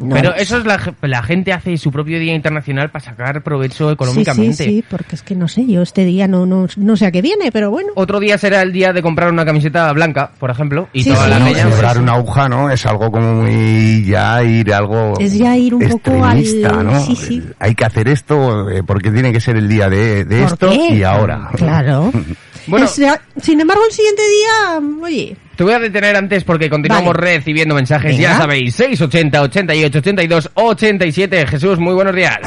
No 0.00 0.14
Pero 0.14 0.34
eso 0.34 0.56
es 0.56 0.64
la, 0.64 0.80
la 1.02 1.22
gente 1.22 1.52
hace 1.52 1.76
su 1.76 1.92
propio 1.92 2.18
día 2.18 2.34
internacional 2.34 2.90
para 2.90 3.04
sacar 3.04 3.42
provecho 3.42 3.90
económicamente. 3.90 4.56
Sí, 4.56 4.64
sí, 4.64 4.70
sí, 4.76 4.84
porque 4.88 5.14
es 5.16 5.22
que 5.22 5.34
no 5.36 5.46
sé, 5.46 5.66
yo 5.66 5.82
este 5.82 6.04
día 6.04 6.26
no, 6.26 6.46
no, 6.46 6.66
no 6.76 6.96
sé 6.96 7.06
a 7.06 7.10
qué 7.10 7.20
viene, 7.22 7.52
pero 7.52 7.70
bueno. 7.70 7.90
Otro 7.96 8.18
día 8.18 8.38
será 8.38 8.62
el 8.62 8.72
día 8.72 8.92
de 8.92 9.02
comprar 9.02 9.30
una 9.30 9.44
camiseta 9.44 9.92
blanca, 9.92 10.32
por 10.38 10.50
ejemplo, 10.50 10.88
y 10.92 11.02
Sí, 11.02 11.10
toda 11.10 11.24
sí. 11.24 11.30
la 11.30 11.38
peña, 11.38 11.58
celebrar 11.64 11.92
pues, 11.92 12.02
una 12.02 12.12
aguja, 12.14 12.48
¿no? 12.48 12.70
Es 12.70 12.86
algo 12.86 13.10
como 13.12 13.34
muy 13.42 14.04
ya 14.06 14.42
ir 14.42 14.72
algo 14.72 15.14
Es 15.20 15.34
ya 15.38 15.56
ir 15.56 15.74
un 15.74 15.86
poco 15.88 16.24
al- 16.24 16.42
¿no? 16.84 17.00
sí, 17.04 17.14
sí. 17.16 17.42
Hay 17.58 17.74
que 17.74 17.84
hacer 17.84 18.08
esto 18.08 18.70
eh, 18.70 18.82
porque 18.82 19.10
tiene 19.10 19.32
que 19.32 19.40
ser 19.40 19.56
el 19.56 19.68
día 19.68 19.88
de, 19.90 20.24
de 20.24 20.42
¿Por 20.42 20.52
esto 20.52 20.70
qué? 20.70 20.94
y 20.94 21.02
ahora. 21.02 21.50
Claro. 21.56 22.10
Bueno. 22.66 22.84
Es- 22.86 23.00
sin 23.42 23.58
embargo, 23.60 23.82
el 23.88 23.92
siguiente 23.92 24.22
día, 24.22 24.80
oye, 25.02 25.36
Te 25.60 25.64
voy 25.64 25.74
a 25.74 25.78
detener 25.78 26.16
antes 26.16 26.42
porque 26.42 26.70
continuamos 26.70 27.12
Vale. 27.14 27.34
recibiendo 27.34 27.74
mensajes, 27.74 28.16
Venga. 28.16 28.30
ya 28.30 28.38
sabéis, 28.38 28.74
680, 28.76 29.42
88, 29.42 29.98
82, 29.98 30.50
87. 30.54 31.46
Jesús, 31.48 31.78
muy 31.78 31.92
buenos 31.92 32.14
días. 32.14 32.38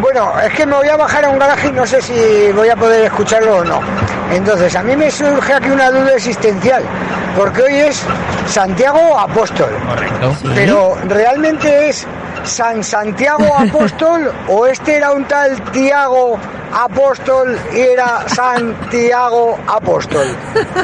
Bueno, 0.00 0.32
es 0.40 0.54
que 0.54 0.64
me 0.64 0.76
voy 0.76 0.88
a 0.88 0.96
bajar 0.96 1.26
a 1.26 1.28
un 1.28 1.38
garaje 1.38 1.68
y 1.68 1.72
no 1.72 1.86
sé 1.86 2.00
si 2.00 2.14
voy 2.54 2.70
a 2.70 2.76
poder 2.76 3.04
escucharlo 3.04 3.58
o 3.58 3.64
no. 3.66 3.78
Entonces, 4.32 4.74
a 4.74 4.82
mí 4.82 4.96
me 4.96 5.10
surge 5.10 5.52
aquí 5.52 5.68
una 5.68 5.90
duda 5.90 6.14
existencial, 6.14 6.82
porque 7.36 7.60
hoy 7.60 7.74
es 7.74 8.02
Santiago 8.46 9.18
Apóstol. 9.18 9.68
Correcto. 9.86 10.34
Pero, 10.54 10.96
¿realmente 11.10 11.90
es 11.90 12.06
San 12.44 12.82
Santiago 12.82 13.54
Apóstol 13.58 14.32
o 14.48 14.66
este 14.66 14.96
era 14.96 15.12
un 15.12 15.26
tal 15.26 15.60
Tiago 15.72 16.38
Apóstol 16.72 17.54
y 17.74 17.80
era 17.80 18.26
Santiago 18.30 19.58
Apóstol? 19.68 20.34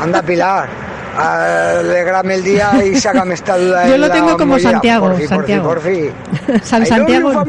Anda, 0.02 0.20
Pilar. 0.20 0.87
Alegrame 1.18 2.34
el 2.36 2.44
día 2.44 2.70
y 2.84 2.94
sácame 2.96 3.34
esta 3.34 3.56
duda. 3.58 3.88
Yo 3.88 3.98
lo 3.98 4.10
tengo 4.10 4.36
como 4.36 4.52
mollera. 4.54 4.70
Santiago, 4.72 5.06
Porfi, 5.08 5.26
porfi, 5.26 5.34
Santiago. 5.36 5.64
porfi. 5.68 6.10
San 6.62 6.86
Santiago. 6.86 7.44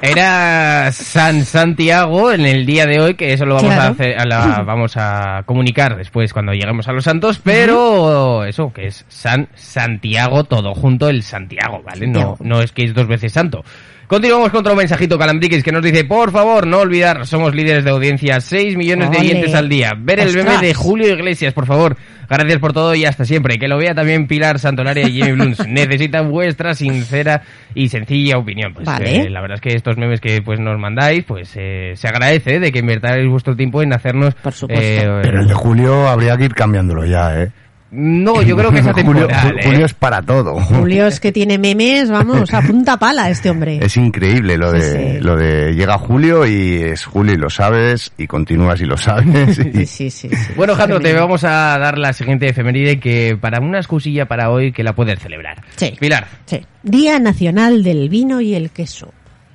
Era 0.00 0.90
San 0.92 1.44
Santiago 1.44 2.32
en 2.32 2.44
el 2.44 2.66
día 2.66 2.86
de 2.86 3.00
hoy, 3.00 3.14
que 3.14 3.32
eso 3.32 3.44
lo 3.44 3.54
vamos 3.56 3.72
Claro. 3.72 3.88
a 3.88 3.92
hacer, 3.92 4.18
a 4.18 4.24
la- 4.24 4.62
vamos 4.66 4.92
a 4.96 5.42
comunicar 5.46 5.96
después 5.96 6.32
cuando 6.32 6.52
lleguemos 6.52 6.88
a 6.88 6.92
los 6.92 7.04
santos, 7.04 7.40
pero 7.42 8.44
eso, 8.44 8.72
que 8.72 8.86
es 8.88 9.04
San 9.08 9.48
Santiago, 9.54 10.44
todo 10.44 10.74
junto 10.74 11.08
el 11.08 11.22
Santiago, 11.22 11.82
¿vale? 11.84 12.06
No, 12.06 12.20
Santiago. 12.20 12.36
no 12.40 12.60
es 12.62 12.72
que 12.72 12.84
es 12.84 12.94
dos 12.94 13.06
veces 13.06 13.32
santo. 13.32 13.64
Continuamos 14.12 14.50
con 14.50 14.60
otro 14.60 14.76
mensajito 14.76 15.18
calambriquis 15.18 15.64
que 15.64 15.72
nos 15.72 15.82
dice, 15.82 16.04
por 16.04 16.32
favor, 16.32 16.66
no 16.66 16.80
olvidar, 16.80 17.26
somos 17.26 17.54
líderes 17.54 17.82
de 17.82 17.92
audiencia, 17.92 18.42
6 18.42 18.76
millones 18.76 19.10
de 19.10 19.16
oyentes 19.16 19.54
al 19.54 19.70
día. 19.70 19.94
Ver 19.96 20.20
el 20.20 20.36
meme 20.36 20.58
de 20.58 20.74
Julio 20.74 21.08
Iglesias, 21.14 21.54
por 21.54 21.64
favor. 21.64 21.96
Gracias 22.28 22.58
por 22.58 22.74
todo 22.74 22.94
y 22.94 23.06
hasta 23.06 23.24
siempre. 23.24 23.56
Que 23.56 23.68
lo 23.68 23.78
vea 23.78 23.94
también 23.94 24.26
Pilar 24.26 24.58
Santolaria 24.58 25.08
y 25.08 25.12
Jimmy 25.12 25.32
Bluns. 25.32 25.66
Necesitan 25.66 26.30
vuestra 26.30 26.74
sincera 26.74 27.40
y 27.74 27.88
sencilla 27.88 28.36
opinión. 28.36 28.74
Pues 28.74 28.84
Vale. 28.84 29.22
eh, 29.22 29.30
la 29.30 29.40
verdad 29.40 29.54
es 29.54 29.62
que 29.62 29.74
estos 29.74 29.96
memes 29.96 30.20
que 30.20 30.42
pues 30.42 30.60
nos 30.60 30.78
mandáis, 30.78 31.24
pues 31.24 31.50
eh, 31.56 31.94
se 31.94 32.06
agradece 32.06 32.60
de 32.60 32.70
que 32.70 32.80
invertáis 32.80 33.26
vuestro 33.30 33.56
tiempo 33.56 33.80
en 33.80 33.94
hacernos... 33.94 34.34
Por 34.34 34.52
supuesto. 34.52 34.84
eh, 34.84 35.20
Pero 35.22 35.40
el 35.40 35.48
de 35.48 35.54
Julio 35.54 36.06
habría 36.06 36.36
que 36.36 36.44
ir 36.44 36.54
cambiándolo 36.54 37.06
ya, 37.06 37.40
¿eh? 37.40 37.50
No, 37.94 38.40
yo 38.40 38.56
creo 38.56 38.70
que 38.72 38.78
es 38.78 38.86
Julio, 39.04 39.24
atemporal. 39.26 39.58
¿eh? 39.58 39.62
Julio 39.64 39.84
es 39.86 39.92
para 39.92 40.22
todo. 40.22 40.54
Julio 40.54 41.06
es 41.06 41.20
que 41.20 41.30
tiene 41.30 41.58
memes, 41.58 42.10
vamos, 42.10 42.52
a 42.54 42.62
punta 42.62 42.96
pala 42.96 43.28
este 43.28 43.50
hombre. 43.50 43.78
Es 43.82 43.96
increíble 43.98 44.56
lo 44.56 44.72
de 44.72 45.16
sí. 45.18 45.20
lo 45.20 45.36
de 45.36 45.74
llega 45.74 45.98
Julio 45.98 46.46
y 46.46 46.76
es 46.82 47.04
Julio 47.04 47.34
y 47.34 47.36
lo 47.36 47.50
sabes 47.50 48.10
y 48.16 48.26
continúas 48.26 48.80
y 48.80 48.86
lo 48.86 48.96
sabes. 48.96 49.58
y- 49.58 49.62
Sí, 49.72 49.86
sí, 49.86 50.10
sí, 50.10 50.28
sí. 50.30 50.52
Bueno, 50.56 50.74
Jandro, 50.74 51.00
te 51.00 51.12
vamos 51.12 51.44
a 51.44 51.78
dar 51.78 51.98
la 51.98 52.12
siguiente 52.14 52.48
efeméride 52.48 52.98
que 52.98 53.36
para 53.40 53.60
una 53.60 53.78
excusilla 53.78 54.26
para 54.26 54.48
hoy 54.50 54.72
que 54.72 54.82
la 54.82 54.94
puedes 54.94 55.18
celebrar. 55.18 55.62
Sí. 55.76 55.94
Pilar. 56.00 56.26
Sí. 56.46 56.60
Día 56.82 57.18
Nacional 57.18 57.82
del 57.82 58.08
Vino 58.08 58.40
y 58.40 58.54
el 58.54 58.70
Queso. 58.70 59.12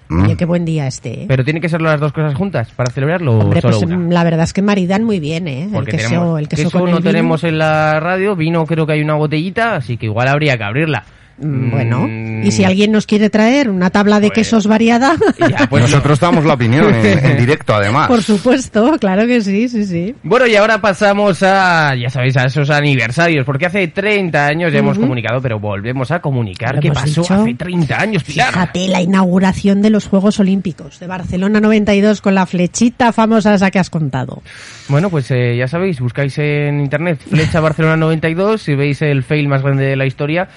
Mm. 0.10 0.24
Oye, 0.24 0.36
qué 0.38 0.46
buen 0.46 0.64
día 0.66 0.88
este, 0.88 1.24
¿eh? 1.24 1.26
Pero 1.28 1.44
tiene 1.44 1.60
que 1.60 1.70
ser 1.70 1.82
las 1.82 2.00
dos 2.00 2.14
cosas 2.14 2.34
juntas 2.36 2.72
para 2.72 2.92
celebrarlo 2.92 3.40
Hombre, 3.40 3.60
o 3.60 3.62
solo 3.62 3.80
pues 3.80 3.92
una. 3.92 4.14
la 4.14 4.24
verdad 4.24 4.44
es 4.44 4.54
que 4.54 4.62
maridan 4.62 5.04
muy 5.04 5.20
bien, 5.20 5.48
¿eh? 5.48 5.70
Porque 5.72 5.92
el 5.92 5.98
queso, 5.98 6.10
tenemos, 6.10 6.40
el 6.40 6.48
queso, 6.48 6.64
queso 6.64 6.80
con 6.80 6.88
el 6.88 6.96
no 6.96 6.98
vino. 7.00 7.12
tenemos 7.12 7.44
en 7.44 7.58
la 7.58 8.00
radio, 8.00 8.36
vino 8.36 8.66
creo 8.66 8.86
que 8.86 8.94
hay 8.94 9.02
una 9.02 9.16
botellita, 9.16 9.76
así 9.76 9.98
que 9.98 10.06
igual 10.06 10.28
habría 10.28 10.58
que 10.58 10.64
abrirla. 10.64 11.04
Mm, 11.40 11.72
Bueno, 11.72 12.08
Mm, 12.08 12.44
y 12.46 12.52
si 12.52 12.64
alguien 12.64 12.92
nos 12.92 13.06
quiere 13.06 13.30
traer 13.30 13.70
una 13.70 13.90
tabla 13.90 14.20
de 14.20 14.30
quesos 14.32 14.66
variada, 14.68 15.16
ya, 15.40 15.68
pues 15.70 15.84
Nosotros 15.84 16.20
damos 16.20 16.46
la 16.46 16.54
opinión 16.54 16.94
en, 16.94 17.26
en 17.26 17.38
directo, 17.38 17.76
además. 17.76 18.08
por 18.08 18.22
supuesto, 18.24 18.98
claro 19.00 19.26
que 19.28 19.42
sí, 19.42 19.70
sí, 19.70 19.86
sí. 19.86 20.16
Bueno, 20.24 20.48
y 20.48 20.56
ahora 20.56 20.80
pasamos 20.82 21.44
a, 21.44 21.94
ya 21.96 22.10
sabéis, 22.10 22.38
a 22.38 22.46
esos 22.46 22.70
aniversarios, 22.70 23.46
porque 23.46 23.66
hace 23.68 23.88
30 23.88 24.46
años 24.48 24.72
ya 24.74 24.80
hemos 24.80 24.98
comunicado, 24.98 25.42
pero 25.42 25.60
volvemos 25.60 26.12
a 26.12 26.20
comunicar 26.22 26.80
qué 26.80 26.92
pasó 26.92 27.22
dicho. 27.22 27.34
hace 27.34 27.54
30 27.54 28.00
años, 28.02 28.24
Pilar. 28.24 28.50
Fíjate 28.54 28.88
la 28.88 29.02
inauguración 29.02 29.82
de 29.82 29.90
los 29.90 30.08
Juegos 30.08 30.40
Olímpicos 30.40 31.00
de 31.00 31.08
Barcelona 31.08 31.60
92 31.60 32.22
con 32.22 32.36
la 32.36 32.46
flechita 32.46 33.12
famosa 33.12 33.54
esa 33.54 33.70
que 33.72 33.80
has 33.80 33.90
contado. 33.90 34.42
Bueno, 34.90 35.10
pues 35.10 35.30
eh, 35.32 35.56
ya 35.58 35.68
sabéis, 35.68 36.00
buscáis 36.00 36.38
en 36.40 36.80
internet 36.82 37.20
Flecha 37.30 37.60
Barcelona 37.60 37.98
92 37.98 38.70
y 38.70 38.76
veis 38.76 39.02
el 39.02 39.24
fail 39.24 39.48
más 39.48 39.62
grande 39.62 39.86
de 39.86 39.96
la 39.96 40.06
historia, 40.06 40.48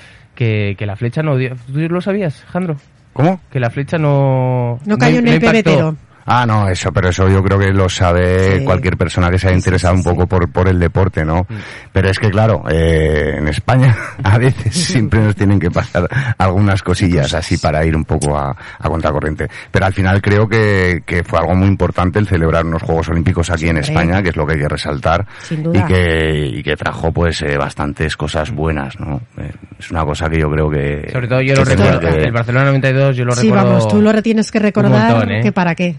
que, 0.40 0.74
que 0.78 0.86
la 0.86 0.96
flecha 0.96 1.22
no 1.22 1.36
dio... 1.36 1.54
¿Tú 1.70 1.80
lo 1.80 2.00
sabías, 2.00 2.46
Jandro? 2.48 2.78
¿Cómo? 3.12 3.42
Que 3.52 3.60
la 3.60 3.68
flecha 3.68 3.98
no... 3.98 4.78
No 4.86 4.96
cayó 4.96 5.18
en 5.18 5.28
el 5.28 5.34
impactó. 5.34 5.50
pebetero. 5.52 5.96
Ah, 6.26 6.46
no, 6.46 6.68
eso, 6.68 6.92
pero 6.92 7.08
eso 7.08 7.28
yo 7.28 7.42
creo 7.42 7.58
que 7.58 7.72
lo 7.72 7.88
sabe 7.88 8.58
Sí. 8.58 8.64
cualquier 8.64 8.96
persona 8.96 9.30
que 9.30 9.38
se 9.38 9.48
haya 9.48 9.56
interesado 9.56 9.94
un 9.94 10.02
poco 10.04 10.26
por, 10.26 10.50
por 10.52 10.68
el 10.68 10.78
deporte, 10.78 11.24
¿no? 11.24 11.46
Mm. 11.48 11.54
Pero 11.92 12.08
es 12.08 12.18
que, 12.18 12.30
claro, 12.30 12.62
eh, 12.70 13.34
en 13.38 13.48
España 13.48 13.96
a 14.22 14.38
veces 14.38 14.74
siempre 14.74 15.20
nos 15.20 15.34
tienen 15.34 15.58
que 15.58 15.70
pasar 15.70 16.08
algunas 16.38 16.82
cosillas 16.82 17.34
así 17.34 17.56
para 17.58 17.84
ir 17.84 17.96
un 17.96 18.04
poco 18.04 18.36
a, 18.38 18.56
a 18.78 18.88
contracorriente. 18.88 19.48
Pero 19.70 19.86
al 19.86 19.92
final 19.92 20.20
creo 20.22 20.46
que, 20.48 21.02
que 21.04 21.24
fue 21.24 21.38
algo 21.40 21.54
muy 21.54 21.66
importante 21.68 22.18
el 22.18 22.26
celebrar 22.28 22.64
unos 22.64 22.82
Juegos 22.82 23.08
Olímpicos 23.08 23.50
aquí 23.50 23.68
en. 23.68 23.78
España, 23.80 24.22
que 24.22 24.28
es 24.28 24.36
lo 24.36 24.46
que 24.46 24.52
hay 24.54 24.60
que 24.60 24.68
resaltar. 24.68 25.26
Sin 25.42 25.62
duda. 25.62 25.80
Y 25.80 25.82
que, 25.84 26.46
y 26.58 26.62
que 26.62 26.76
trajo 26.76 27.10
pues 27.12 27.40
eh, 27.42 27.56
bastantes 27.56 28.14
cosas 28.16 28.50
buenas, 28.50 29.00
¿no? 29.00 29.22
Eh, 29.38 29.50
es 29.78 29.90
una 29.90 30.04
cosa 30.04 30.28
que 30.28 30.38
yo 30.38 30.50
creo 30.50 30.68
que... 30.70 31.08
Sobre 31.10 31.26
todo 31.26 31.40
yo 31.40 31.54
lo 31.54 31.64
recuerdo, 31.64 32.00
que- 32.00 32.24
el 32.24 32.30
Barcelona 32.32 32.66
92 32.66 33.16
yo 33.16 33.24
lo 33.24 33.32
Sí, 33.32 33.46
recuerdo... 33.48 33.66
vamos, 33.68 33.88
tú 33.88 34.02
lo 34.02 34.22
tienes 34.22 34.50
que 34.52 34.58
recordar 34.58 35.12
montón, 35.12 35.30
¿eh? 35.32 35.40
que 35.42 35.50
para 35.52 35.74
qué. 35.74 35.96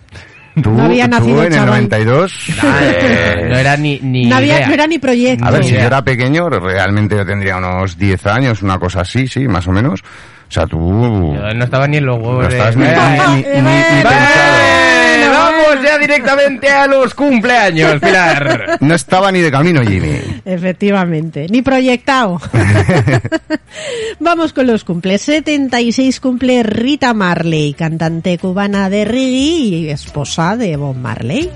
Tú, 0.61 0.69
No 0.71 0.83
había 0.83 1.05
tú 1.05 1.11
nacido, 1.11 1.39
en 1.43 1.45
el 1.45 1.53
chaval. 1.53 1.67
92... 1.89 2.33
Ah, 2.61 2.79
eh, 2.83 3.45
no 3.49 3.57
era 3.57 3.77
ni, 3.77 3.99
ni 4.01 4.25
No, 4.25 4.35
había, 4.35 4.55
idea. 4.57 4.67
no 4.67 4.73
era 4.73 4.87
ni 4.87 4.99
proyecto. 4.99 5.45
A 5.45 5.51
ver, 5.51 5.63
si 5.63 5.71
yo 5.73 5.79
era 5.79 6.01
pequeño, 6.03 6.49
realmente 6.49 7.15
yo 7.15 7.25
tendría 7.25 7.57
unos 7.57 7.97
10 7.97 8.25
años, 8.27 8.61
una 8.61 8.77
cosa 8.77 9.01
así, 9.01 9.27
sí, 9.27 9.47
más 9.47 9.65
o 9.67 9.71
menos. 9.71 10.01
O 10.01 10.53
sea, 10.53 10.65
tú... 10.65 11.33
Yo 11.33 11.53
no 11.55 11.63
estaba 11.63 11.87
ni 11.87 11.97
en 11.97 12.05
los 12.05 12.17
huevos 12.17 12.43
No 12.43 12.49
estabas 12.49 12.75
ni, 12.75 12.83
Eh, 12.83 12.93
ni- 12.93 13.35
ni- 13.35 13.41
ni- 13.43 13.61
ni 13.61 13.61
Bueno, 13.61 14.09
pensado. 14.09 14.70
Ya 15.91 15.97
directamente 15.97 16.69
a 16.69 16.87
los 16.87 17.13
cumpleaños, 17.13 17.99
Pilar. 17.99 18.77
No 18.79 18.95
estaba 18.95 19.29
ni 19.29 19.41
de 19.41 19.51
camino, 19.51 19.81
Jimmy. 19.81 20.21
Efectivamente, 20.45 21.47
ni 21.49 21.61
proyectado. 21.61 22.39
Vamos 24.19 24.53
con 24.53 24.67
los 24.67 24.85
cumples. 24.85 25.21
76 25.23 26.21
cumple 26.21 26.63
Rita 26.63 27.13
Marley, 27.13 27.73
cantante 27.73 28.37
cubana 28.37 28.89
de 28.89 29.03
reggae 29.03 29.27
y 29.27 29.89
esposa 29.89 30.55
de 30.55 30.77
Bob 30.77 30.95
Marley. 30.95 31.49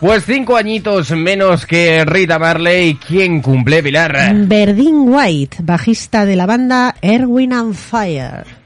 Pues 0.00 0.24
cinco 0.24 0.56
añitos 0.56 1.10
menos 1.10 1.66
que 1.66 2.04
Rita 2.04 2.38
Marley. 2.38 2.94
¿Quién 2.94 3.42
cumple, 3.42 3.82
Pilar? 3.82 4.32
Verdine 4.32 5.00
White, 5.00 5.56
bajista 5.62 6.24
de 6.24 6.36
la 6.36 6.46
banda 6.46 6.94
Erwin 7.02 7.52
and 7.52 7.74
Fire. 7.74 8.57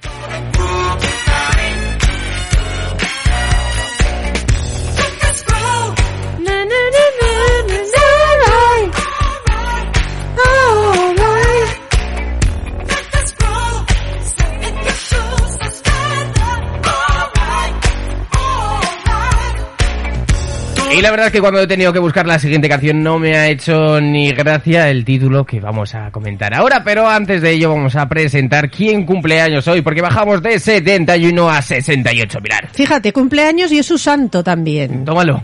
Y 21.03 21.05
la 21.05 21.11
verdad 21.11 21.27
es 21.27 21.33
que 21.33 21.41
cuando 21.41 21.61
he 21.61 21.67
tenido 21.67 21.93
que 21.93 21.99
buscar 21.99 22.29
la 22.29 22.39
siguiente 22.39 22.69
canción 22.69 23.03
no 23.03 23.19
me 23.19 23.35
ha 23.37 23.49
hecho 23.49 24.01
ni 24.01 24.31
gracia 24.31 24.89
el 24.89 25.05
título 25.05 25.45
que 25.45 25.59
vamos 25.59 25.97
a 25.97 26.13
comentar 26.13 26.55
ahora, 26.55 26.85
pero 26.85 27.09
antes 27.09 27.43
de 27.43 27.51
ello 27.51 27.71
vamos 27.71 27.97
a 27.97 28.09
presentar 28.09 28.71
quién 28.71 29.05
cumple 29.05 29.41
años 29.41 29.67
hoy, 29.67 29.83
porque 29.83 30.01
bajamos 30.01 30.41
de 30.43 30.61
71 30.61 31.51
a 31.51 31.61
68, 31.61 32.39
Pilar. 32.41 32.69
Fíjate, 32.73 33.13
cumpleaños 33.13 33.73
y 33.73 33.81
es 33.81 33.87
su 33.87 33.99
santo 33.99 34.45
también. 34.45 35.05
Tómalo. 35.05 35.43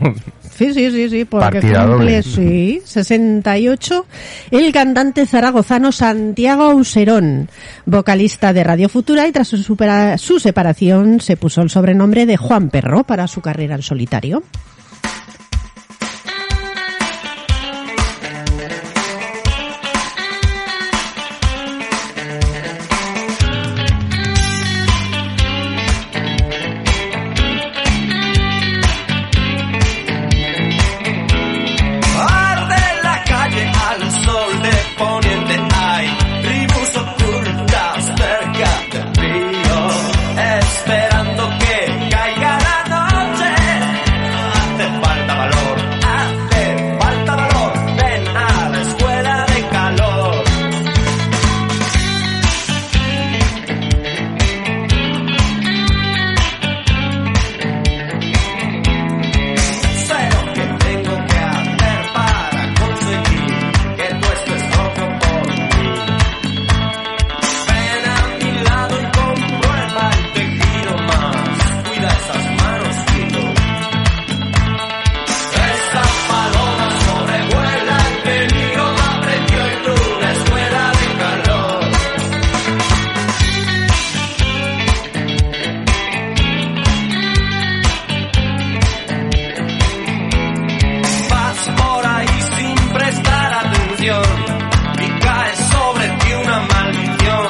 Sí, 0.56 0.72
sí, 0.72 0.92
sí, 0.92 1.08
sí, 1.10 1.24
porque 1.24 1.60
Partida 1.60 1.86
cumple, 1.88 2.22
doble. 2.22 2.22
sí, 2.22 2.80
68, 2.84 4.06
el 4.52 4.72
cantante 4.72 5.26
zaragozano 5.26 5.90
Santiago 5.90 6.64
Auserón, 6.70 7.48
vocalista 7.84 8.52
de 8.52 8.62
Radio 8.62 8.88
Futura 8.88 9.26
y 9.26 9.32
tras 9.32 9.48
su, 9.48 9.56
supera- 9.56 10.18
su 10.18 10.38
separación 10.38 11.20
se 11.20 11.36
puso 11.36 11.62
el 11.62 11.70
sobrenombre 11.70 12.26
de 12.26 12.36
Juan 12.36 12.70
Perro 12.70 13.02
para 13.02 13.26
su 13.26 13.40
carrera 13.40 13.74
en 13.74 13.82
solitario. 13.82 14.44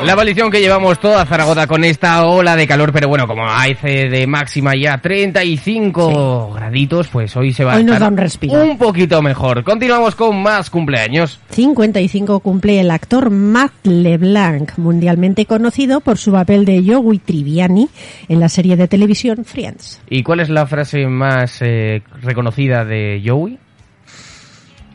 La 0.09 0.17
maldición 0.17 0.51
que 0.51 0.63
llevamos 0.63 0.99
toda 1.01 1.27
Zaragoza 1.27 1.67
con 1.67 1.85
esta 1.85 2.25
ola 2.25 2.57
de 2.57 2.67
calor, 2.67 2.95
pero 2.95 3.09
bueno, 3.09 3.27
como 3.27 3.47
hace 3.47 4.09
de 4.09 4.27
máxima 4.27 4.73
ya 4.75 4.97
35 4.97 6.55
graditos, 6.55 7.09
pues 7.09 7.37
hoy 7.37 7.53
se 7.53 7.63
va 7.63 7.75
Hoy 7.75 7.83
a 7.83 7.85
nos 7.85 7.99
da 7.99 8.09
un 8.09 8.17
respiro. 8.17 8.63
un 8.63 8.79
poquito 8.79 9.21
mejor. 9.21 9.63
Continuamos 9.65 10.15
con 10.15 10.43
más 10.43 10.71
cumpleaños. 10.71 11.39
55 11.51 12.41
cumple 12.41 12.81
el 12.81 12.91
actor 12.91 13.29
Matt 13.29 13.85
LeBlanc, 13.85 14.79
mundialmente 14.79 15.45
conocido 15.45 16.01
por 16.01 16.17
su 16.17 16.33
papel 16.33 16.65
de 16.65 16.83
Joey 16.83 17.19
Triviani 17.19 17.91
en 18.31 18.41
la 18.41 18.49
serie 18.49 18.79
de 18.79 18.89
televisión 18.89 19.45
Friends. 19.45 20.01
¿Y 20.09 20.23
cuál 20.23 20.41
es 20.41 20.49
la 20.49 20.67
frase 20.67 21.07
más 21.07 21.61
eh, 21.61 22.03
reconocida 22.23 22.87
de 22.87 23.23
Joey? 23.23 23.59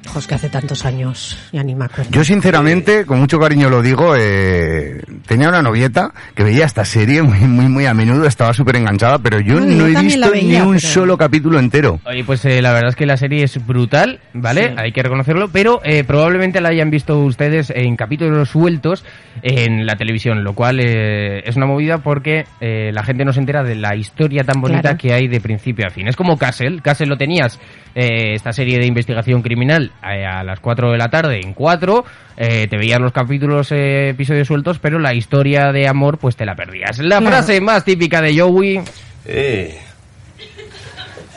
Ojos 0.06 0.28
que 0.28 0.36
hace 0.36 0.50
tantos 0.50 0.86
años, 0.86 1.38
ya 1.52 1.64
ni 1.64 1.74
me 1.76 1.86
acuerdo. 1.86 2.12
Yo 2.12 2.24
sinceramente, 2.24 3.06
con 3.06 3.20
mucho 3.20 3.40
cariño 3.40 3.70
lo 3.70 3.82
digo, 3.82 4.16
eh, 4.18 5.02
tenía 5.26 5.48
una 5.50 5.62
novieta 5.62 6.12
que 6.36 6.44
veía 6.44 6.66
esta 6.66 6.84
serie 6.86 7.22
muy 7.22 7.40
muy 7.40 7.68
muy 7.68 7.86
a 7.86 7.94
menudo, 7.94 8.26
estaba 8.28 8.54
súper 8.54 8.76
enganchada, 8.76 9.18
pero 9.20 9.40
yo 9.40 9.60
no 9.62 9.88
yo 9.88 9.88
he 10.00 10.02
visto 10.04 10.30
veía, 10.30 10.60
ni 10.60 10.66
un 10.68 10.76
pero- 10.76 10.88
solo 10.88 11.18
capítulo 11.18 11.58
entero. 11.58 12.00
Oye, 12.06 12.24
pues 12.26 12.44
eh, 12.46 12.62
la 12.62 12.74
verdad 12.74 12.90
es 12.90 12.96
que 12.98 13.06
la 13.06 13.16
serie 13.18 13.44
es 13.44 13.66
brutal, 13.66 14.20
¿vale? 14.34 14.68
Sí. 14.70 14.74
Hay 14.78 14.92
que 14.92 15.02
reconocerlo, 15.04 15.48
pero 15.48 15.80
eh, 15.86 16.04
probablemente 16.04 16.60
la 16.60 16.70
hayan 16.70 16.90
visto 16.92 17.18
ustedes 17.20 17.72
en 17.74 17.96
capítulos 17.96 18.50
sueltos 18.50 19.06
en 19.42 19.86
la 19.86 19.96
televisión, 19.96 20.44
lo 20.44 20.54
cual 20.54 20.80
eh, 20.82 21.44
es 21.48 21.56
una 21.56 21.66
movida 21.66 22.00
porque 22.00 22.46
eh, 22.60 22.92
la 22.94 23.04
gente 23.04 23.24
no 23.26 23.32
se 23.32 23.40
entera 23.40 23.64
de 23.64 23.76
la 23.76 23.96
historia 23.96 24.44
tan 24.44 24.60
bonita 24.62 24.82
Claro. 24.82 24.98
que 24.98 25.14
hay 25.14 25.28
de 25.30 25.40
principio 25.40 25.88
a 25.88 25.90
fin. 25.90 26.08
Es 26.10 26.18
como 26.18 26.38
Castle, 26.38 26.82
Castle 26.82 27.08
lo 27.08 27.18
tenías, 27.18 27.58
eh, 27.96 28.34
esta 28.34 28.52
serie 28.52 28.78
de 28.80 28.86
investigación 28.86 29.42
criminal 29.42 29.92
a 30.02 30.44
las 30.44 30.60
4 30.60 30.92
de 30.92 30.98
la 30.98 31.10
tarde 31.10 31.42
en 31.42 31.54
4, 31.54 32.06
eh, 32.38 32.68
te 32.70 32.78
veías 32.78 33.00
los 33.00 33.12
capítulos, 33.12 33.72
eh, 33.72 34.10
episodios 34.10 34.48
sueltos, 34.48 34.80
pero 34.80 35.00
la 35.00 35.14
historia 35.14 35.72
de 35.72 35.88
amor 35.88 36.18
pues 36.18 36.36
te 36.36 36.46
la 36.46 36.56
perdías. 36.56 37.00
La 37.00 37.22
frase 37.22 37.62
más 37.62 37.84
típica 37.86 38.22
de 38.22 38.40
Joey... 38.40 38.82
Hey, 39.26 39.78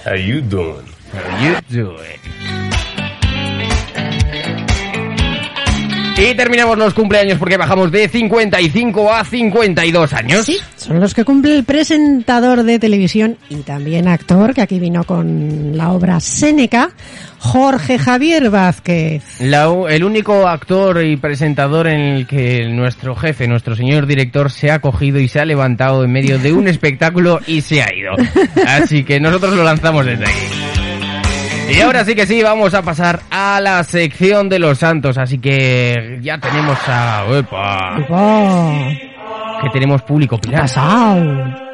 how 0.05 0.15
you 0.17 0.41
doing? 0.41 0.87
How 1.13 1.39
you 1.41 1.57
doing? 1.69 2.66
Y 6.19 6.35
terminamos 6.35 6.79
los 6.79 6.95
cumpleaños 6.95 7.39
porque 7.39 7.59
bajamos 7.59 7.93
de 7.93 8.09
55 8.09 9.13
a 9.13 9.23
52 9.23 10.13
años. 10.15 10.47
Sí, 10.47 10.59
son 10.77 10.99
los 10.99 11.13
que 11.13 11.27
cumple 11.27 11.55
el 11.55 11.65
presentador 11.65 12.63
de 12.63 12.79
televisión 12.79 13.37
y 13.51 13.57
también 13.57 14.09
actor, 14.09 14.55
que 14.55 14.63
aquí 14.63 14.79
vino 14.79 15.05
con 15.05 15.77
la 15.77 15.93
obra 15.93 16.19
Séneca, 16.21 16.93
Jorge 17.39 17.99
Javier 17.99 18.49
Vázquez. 18.49 19.25
La 19.41 19.71
el 19.91 20.05
único 20.05 20.49
actor 20.49 21.05
y 21.05 21.19
presentador 21.19 21.87
en 21.87 22.01
el 22.01 22.27
que 22.27 22.67
nuestro 22.71 23.15
jefe, 23.15 23.47
nuestro 23.47 23.77
señor 23.77 24.07
director, 24.07 24.51
se 24.51 24.71
ha 24.71 24.79
cogido 24.79 25.21
y 25.21 25.29
se 25.29 25.41
ha 25.41 25.45
levantado 25.45 26.03
en 26.03 26.13
medio 26.13 26.39
de 26.39 26.55
un 26.55 26.67
espectáculo 26.69 27.41
y 27.47 27.61
se 27.61 27.83
ha 27.83 27.95
ido. 27.95 28.13
Así 28.67 29.05
que 29.05 29.21
nosotros 29.21 29.55
lo 29.55 29.65
lanzamos 29.65 30.07
desde 30.07 30.25
aquí. 30.25 30.66
Y 31.69 31.81
ahora 31.81 32.05
sí 32.05 32.15
que 32.15 32.27
sí, 32.27 32.43
vamos 32.43 32.75
a 32.75 32.83
pasar 32.83 33.21
a 33.31 33.61
la 33.61 33.83
sección 33.85 34.49
de 34.49 34.59
los 34.59 34.79
santos. 34.79 35.19
Así 35.19 35.39
que 35.39 36.19
ya 36.23 36.39
tenemos 36.39 36.79
a... 36.87 37.25
¡Epa! 37.31 37.99
¡Oh! 38.09 38.89
Que 39.63 39.71
tenemos 39.71 40.03
público, 40.03 40.39
¿Qué 40.39 40.49
ha 40.49 40.51
Pilar. 40.51 40.63
pasado? 40.63 41.67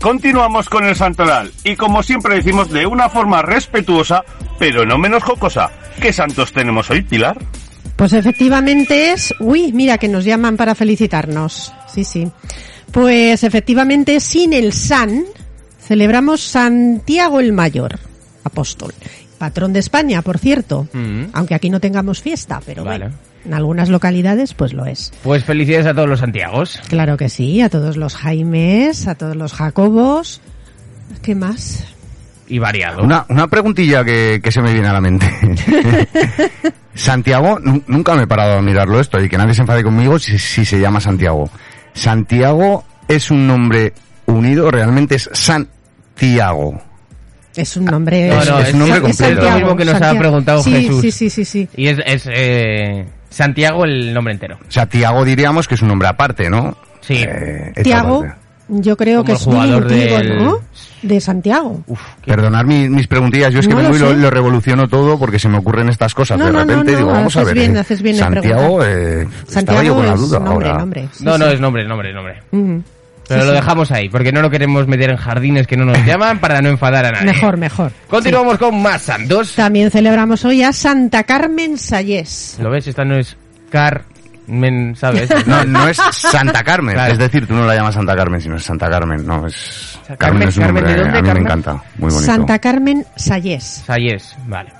Continuamos 0.00 0.68
con 0.68 0.84
el 0.84 0.94
santoral 0.94 1.50
y 1.64 1.76
como 1.76 2.02
siempre 2.02 2.34
decimos 2.34 2.70
de 2.70 2.84
una 2.86 3.08
forma 3.08 3.40
respetuosa, 3.40 4.22
pero 4.58 4.84
no 4.84 4.98
menos 4.98 5.22
jocosa. 5.22 5.70
¿Qué 6.00 6.12
santos 6.12 6.52
tenemos 6.52 6.90
hoy, 6.90 7.00
Pilar? 7.02 7.38
Pues 7.96 8.12
efectivamente 8.12 9.12
es... 9.12 9.32
Uy, 9.40 9.72
mira 9.72 9.98
que 9.98 10.08
nos 10.08 10.24
llaman 10.24 10.56
para 10.56 10.74
felicitarnos. 10.74 11.72
Sí, 11.92 12.04
sí. 12.04 12.28
Pues 12.90 13.44
efectivamente, 13.44 14.20
sin 14.20 14.52
el 14.52 14.72
San, 14.72 15.24
celebramos 15.80 16.40
Santiago 16.42 17.40
el 17.40 17.52
Mayor, 17.52 17.98
apóstol. 18.42 18.92
Patrón 19.38 19.72
de 19.72 19.80
España, 19.80 20.22
por 20.22 20.38
cierto. 20.38 20.88
Mm. 20.92 21.24
Aunque 21.32 21.54
aquí 21.54 21.70
no 21.70 21.80
tengamos 21.80 22.20
fiesta, 22.20 22.60
pero 22.64 22.84
Vale. 22.84 23.06
bueno, 23.06 23.16
en 23.44 23.54
algunas 23.54 23.88
localidades 23.88 24.54
pues 24.54 24.72
lo 24.72 24.86
es. 24.86 25.12
Pues 25.22 25.44
felicidades 25.44 25.86
a 25.86 25.94
todos 25.94 26.08
los 26.08 26.20
Santiagos. 26.20 26.80
Claro 26.88 27.16
que 27.16 27.28
sí, 27.28 27.60
a 27.60 27.68
todos 27.68 27.96
los 27.96 28.14
Jaimes, 28.16 29.06
a 29.06 29.14
todos 29.14 29.36
los 29.36 29.52
Jacobos. 29.52 30.40
¿Qué 31.22 31.34
más? 31.34 31.84
Y 32.46 32.58
variado. 32.58 33.02
Una, 33.02 33.24
una 33.28 33.46
preguntilla 33.48 34.04
que, 34.04 34.40
que 34.42 34.52
se 34.52 34.60
me 34.60 34.72
viene 34.72 34.88
a 34.88 34.92
la 34.92 35.00
mente. 35.00 35.26
Santiago, 36.94 37.58
nu- 37.60 37.82
nunca 37.86 38.14
me 38.14 38.22
he 38.24 38.26
parado 38.26 38.58
a 38.58 38.62
mirarlo 38.62 39.00
esto 39.00 39.20
y 39.22 39.28
que 39.28 39.36
nadie 39.38 39.54
se 39.54 39.62
enfade 39.62 39.82
conmigo 39.82 40.18
si, 40.18 40.38
si 40.38 40.64
se 40.64 40.78
llama 40.78 41.00
Santiago. 41.00 41.50
Santiago 41.92 42.84
es 43.08 43.30
un 43.30 43.46
nombre 43.46 43.92
unido, 44.26 44.70
realmente 44.70 45.16
es 45.16 45.28
Santiago. 45.32 46.80
Es 47.56 47.76
un 47.76 47.84
nombre... 47.84 48.28
No, 48.28 48.44
no, 48.44 48.58
es 48.60 48.72
un 48.74 48.80
nombre 48.80 49.00
completo. 49.00 49.40
Es 49.46 49.50
lo 49.52 49.58
mismo 49.58 49.76
que 49.76 49.84
nos 49.84 49.94
ha 49.94 49.98
Santiago. 49.98 50.18
preguntado 50.18 50.62
Sí, 50.62 50.72
Jesús. 50.72 51.00
Sí, 51.02 51.10
sí, 51.12 51.30
sí, 51.30 51.44
sí. 51.44 51.68
Y 51.76 51.86
es, 51.88 51.98
es 52.04 52.28
eh, 52.32 53.06
Santiago 53.30 53.84
el 53.84 54.12
nombre 54.12 54.34
entero. 54.34 54.58
O 54.60 54.70
sea, 54.70 54.86
Tiago 54.86 55.24
diríamos 55.24 55.68
que 55.68 55.76
es 55.76 55.82
un 55.82 55.88
nombre 55.88 56.08
aparte, 56.08 56.50
¿no? 56.50 56.76
Sí. 57.00 57.24
Eh, 57.26 57.72
Tiago, 57.82 58.18
aparte. 58.24 58.40
Yo 58.68 58.96
creo 58.96 59.16
Como 59.18 59.24
que 59.26 59.32
el 59.32 59.36
es 59.38 59.44
jugador 59.44 59.86
diminutivo, 59.88 60.18
del- 60.18 60.44
¿no? 60.44 60.58
De 61.02 61.20
Santiago. 61.20 61.82
Uf, 61.86 62.00
Perdonad 62.24 62.64
mi- 62.64 62.88
mis 62.88 63.06
preguntillas, 63.06 63.52
yo 63.52 63.60
es 63.60 63.66
que 63.68 63.74
No 63.74 63.78
me 63.80 63.82
lo 63.84 63.88
voy 63.90 63.98
y 63.98 64.00
lo, 64.02 64.12
lo 64.14 64.30
revoluciono 64.30 64.88
todo 64.88 65.18
porque 65.18 65.38
se 65.38 65.48
me 65.48 65.58
ocurren 65.58 65.88
estas 65.90 66.14
cosas. 66.14 66.38
No, 66.38 66.46
de 66.46 66.52
no, 66.52 66.58
no, 66.60 66.64
repente 66.66 66.92
no, 66.92 66.98
digo, 66.98 67.10
vamos 67.12 67.36
a 67.36 67.40
haces 67.40 67.46
ver. 67.54 67.62
bien, 67.62 67.76
eh, 67.76 67.80
haces 67.80 68.02
bien 68.02 68.14
en 68.16 68.20
Santiago, 68.20 68.84
eh, 68.84 69.22
estaba 69.22 69.50
Santiago 69.52 69.82
yo 69.82 69.94
con 69.96 70.06
la 70.06 70.14
es 70.14 70.20
duda 70.20 70.38
nombre, 70.40 70.68
ahora. 70.68 70.78
nombre. 70.80 71.08
sí, 71.12 71.24
no, 71.24 71.36
no, 71.36 71.46
sí. 71.48 71.52
es 71.54 71.60
nombre, 71.60 71.84
nombre, 71.86 72.12
nombre. 72.14 72.42
Ujú. 72.52 72.82
Pero 73.26 73.40
Sí, 73.40 73.46
lo 73.46 73.52
dejamos 73.54 73.90
ahí, 73.90 74.08
porque 74.10 74.32
no 74.32 74.42
lo 74.42 74.50
queremos 74.50 74.86
meter 74.86 75.08
en 75.10 75.16
jardines 75.16 75.66
que 75.66 75.78
no 75.78 75.84
nos 75.86 75.96
llaman 76.04 76.38
para 76.40 76.60
no 76.60 76.68
enfadar 76.68 77.06
a 77.06 77.10
nadie. 77.12 77.32
Mejor, 77.32 77.56
mejor. 77.56 77.92
Continuamos 78.08 78.58
con 78.58 78.82
más 78.82 79.00
santos. 79.02 79.54
También 79.54 79.90
celebramos 79.90 80.44
hoy 80.44 80.62
a 80.62 80.72
Santa 80.74 81.22
Carmen 81.24 81.78
Sayés. 81.78 82.58
¿Lo 82.60 82.68
ves? 82.70 82.86
Esta 82.86 83.02
no 83.04 83.16
es 83.16 83.34
¿sabes? 84.96 85.28
No, 85.46 85.64
no 85.64 85.88
es 85.88 85.96
Santa 86.12 86.62
Carmen. 86.62 86.94
Claro. 86.94 87.12
Es 87.12 87.18
decir, 87.18 87.46
tú 87.46 87.54
no 87.54 87.64
la 87.66 87.74
llamas 87.74 87.94
Santa 87.94 88.14
Carmen, 88.16 88.40
sino 88.40 88.56
es 88.56 88.62
Santa 88.64 88.88
Carmen. 88.90 89.26
No, 89.26 89.46
es. 89.46 89.98
Carmen- 90.06 90.18
Carmen 90.18 90.48
es 90.48 90.56
un 90.56 90.62
Carmen, 90.64 90.84
nombre, 90.84 90.92
¿de 90.98 91.02
dónde, 91.04 91.18
a 91.18 91.22
mí 91.22 91.26
Carmen? 91.28 91.42
me 91.44 91.48
encanta. 91.48 91.72
Muy 91.98 92.10
bonito. 92.12 92.20
Santa 92.32 92.58
Carmen 92.58 93.06
Sayés. 93.16 93.82
Sayes, 93.86 94.36
vale. 94.46 94.70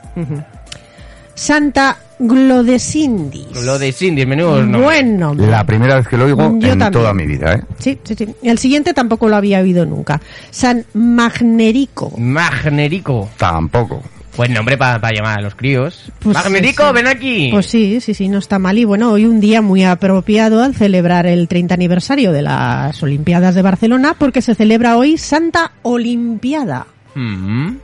Santa 1.35 1.96
Glodesindis. 2.18 3.64
Lo 3.64 3.77
de 3.79 3.90
Cindy, 3.92 4.24
menudo 4.24 4.62
nombre. 4.62 4.81
Buen 4.83 5.18
nombre. 5.18 5.46
La 5.48 5.64
primera 5.64 5.96
vez 5.96 6.07
que 6.07 6.16
lo 6.16 6.27
oigo 6.27 6.38
Yo 6.42 6.46
en 6.48 6.61
también. 6.79 6.92
toda 6.92 7.12
mi 7.12 7.27
vida, 7.27 7.55
¿eh? 7.55 7.62
Sí, 7.79 7.98
sí, 8.05 8.14
sí. 8.14 8.35
El 8.42 8.59
siguiente 8.59 8.94
tampoco 8.94 9.29
lo 9.29 9.35
había 9.37 9.59
oído 9.61 9.85
nunca. 9.85 10.20
San 10.50 10.85
Magnerico. 10.94 12.12
Magnerico. 12.16 13.29
Tampoco. 13.37 14.03
Buen 14.37 14.53
nombre 14.53 14.77
para 14.77 14.99
llamar 15.12 15.38
a 15.38 15.42
los 15.42 15.55
críos. 15.55 16.11
Pues 16.18 16.37
sí, 16.38 16.53
sí. 16.53 16.75
ven 16.92 17.07
aquí. 17.07 17.49
Pues 17.53 17.66
sí, 17.66 18.01
sí, 18.01 18.14
sí, 18.14 18.29
no 18.29 18.38
está 18.38 18.59
mal. 18.59 18.77
Y 18.79 18.85
bueno, 18.85 19.12
hoy 19.12 19.27
un 19.27 19.38
día 19.40 19.62
muy 19.62 19.85
apropiado 19.85 20.62
al 20.62 20.75
celebrar 20.75 21.27
el 21.27 21.47
30 21.47 21.75
aniversario 21.75 22.33
de 22.33 22.42
las 22.42 23.01
Olimpiadas 23.03 23.55
de 23.55 23.62
Barcelona, 23.62 24.14
porque 24.18 24.42
se 24.42 24.55
celebra 24.55 24.97
hoy 24.97 25.18
Santa 25.18 25.73
Olimpiada. 25.83 26.87
Mm. 27.14 27.77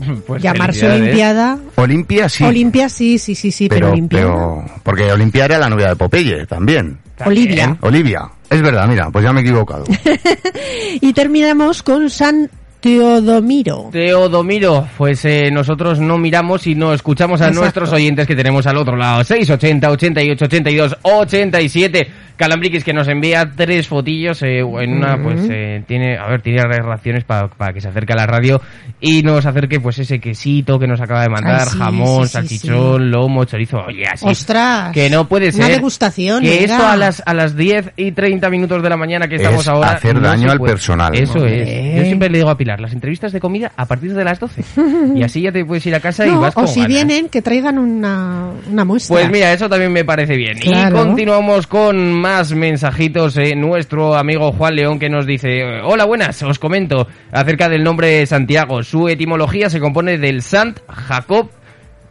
Pues 0.26 0.42
Llamarse. 0.42 0.88
Olimpiada. 0.90 1.58
Olimpia 1.74 2.26
sí. 2.30 2.42
Olimpia, 2.42 2.88
sí, 2.88 3.18
sí, 3.18 3.34
sí, 3.34 3.50
sí, 3.50 3.68
pero, 3.68 3.80
pero, 3.88 3.92
Olimpiada. 3.92 4.24
pero- 4.32 4.80
porque 4.82 5.12
Olimpia 5.12 5.44
era 5.44 5.58
la 5.58 5.68
novia 5.68 5.88
de 5.90 5.96
Popeye 5.96 6.46
también. 6.46 6.98
Olivia. 7.26 7.76
Olivia. 7.82 8.30
Es 8.48 8.62
verdad, 8.62 8.88
mira, 8.88 9.10
pues 9.10 9.22
ya 9.22 9.32
me 9.32 9.40
he 9.40 9.42
equivocado. 9.42 9.84
Y 11.02 11.12
terminamos 11.12 11.82
con 11.82 12.08
San 12.10 12.50
Teodomiro. 12.80 13.88
Teodomiro, 13.92 14.88
pues 14.96 15.24
eh, 15.24 15.50
nosotros 15.52 16.00
no 16.00 16.18
miramos 16.18 16.66
y 16.66 16.74
no 16.74 16.92
escuchamos 16.94 17.40
a 17.40 17.44
Exacto. 17.44 17.60
nuestros 17.60 17.92
oyentes 17.92 18.26
que 18.26 18.34
tenemos 18.34 18.66
al 18.66 18.76
otro 18.78 18.96
lado. 18.96 19.22
680, 19.22 19.90
88, 19.90 20.44
82, 20.46 20.96
87. 21.02 22.08
Calambriquis 22.36 22.84
que 22.84 22.94
nos 22.94 23.06
envía 23.06 23.50
tres 23.54 23.86
fotillos. 23.86 24.42
eh, 24.42 24.60
en 24.60 24.92
una, 24.96 25.22
pues 25.22 25.46
eh, 25.50 25.84
tiene, 25.86 26.16
a 26.16 26.26
ver, 26.26 26.40
tiene 26.40 26.62
reacciones 26.62 27.22
para 27.24 27.48
para 27.48 27.74
que 27.74 27.82
se 27.82 27.88
acerque 27.88 28.14
a 28.14 28.16
la 28.16 28.26
radio 28.26 28.62
y 28.98 29.22
nos 29.22 29.44
acerque, 29.44 29.78
pues 29.78 29.98
ese 29.98 30.18
quesito 30.20 30.78
que 30.78 30.86
nos 30.86 31.02
acaba 31.02 31.20
de 31.20 31.28
mandar: 31.28 31.60
Ay, 31.64 31.68
sí, 31.70 31.78
jamón, 31.78 32.22
sí, 32.22 32.26
sí, 32.28 32.32
salchichón, 32.32 33.10
lomo, 33.10 33.44
chorizo. 33.44 33.80
Oye, 33.86 34.04
así. 34.10 34.24
Ostras. 34.26 34.90
Que 34.94 35.10
no 35.10 35.28
puede 35.28 35.52
ser. 35.52 35.66
Una 35.66 35.74
degustación. 35.74 36.42
Que 36.42 36.64
esto 36.64 36.86
a 36.88 36.96
las, 36.96 37.22
a 37.26 37.34
las 37.34 37.54
10 37.54 37.90
y 37.98 38.12
30 38.12 38.48
minutos 38.48 38.82
de 38.82 38.88
la 38.88 38.96
mañana 38.96 39.28
que 39.28 39.36
estamos 39.36 39.60
Es 39.60 39.68
ahora. 39.68 39.90
hacer 39.90 40.14
no 40.14 40.22
daño 40.26 40.50
al 40.50 40.56
puede. 40.58 40.72
personal. 40.72 41.14
Eso 41.14 41.34
Hombre. 41.34 41.90
es. 41.90 41.96
Yo 41.98 42.04
siempre 42.04 42.30
le 42.30 42.38
digo 42.38 42.48
a 42.48 42.56
Pilar, 42.56 42.69
las 42.78 42.92
entrevistas 42.92 43.32
de 43.32 43.40
comida 43.40 43.72
a 43.74 43.86
partir 43.86 44.14
de 44.14 44.22
las 44.22 44.38
12. 44.38 44.62
y 45.16 45.22
así 45.22 45.40
ya 45.40 45.50
te 45.50 45.64
puedes 45.64 45.84
ir 45.86 45.94
a 45.94 46.00
casa 46.00 46.26
y 46.26 46.30
vas 46.30 46.54
con 46.54 46.64
o 46.64 46.66
si 46.68 46.80
ganas. 46.80 46.94
vienen, 46.94 47.28
que 47.30 47.40
traigan 47.42 47.78
una, 47.78 48.50
una 48.70 48.84
muestra. 48.84 49.14
Pues 49.16 49.30
mira, 49.30 49.52
eso 49.52 49.68
también 49.68 49.92
me 49.92 50.04
parece 50.04 50.36
bien. 50.36 50.58
Claro. 50.58 50.96
Y 51.02 51.06
continuamos 51.06 51.66
con 51.66 52.12
más 52.12 52.52
mensajitos. 52.52 53.36
eh, 53.38 53.54
nuestro 53.56 54.14
amigo 54.14 54.52
Juan 54.52 54.76
León 54.76 54.98
que 54.98 55.08
nos 55.08 55.26
dice, 55.26 55.62
hola 55.82 56.04
buenas, 56.04 56.42
os 56.42 56.58
comento 56.58 57.06
acerca 57.32 57.68
del 57.70 57.82
nombre 57.82 58.08
de 58.08 58.26
Santiago. 58.26 58.82
Su 58.82 59.08
etimología 59.08 59.70
se 59.70 59.80
compone 59.80 60.18
del 60.18 60.42
Sant 60.42 60.78
Jacob, 60.86 61.48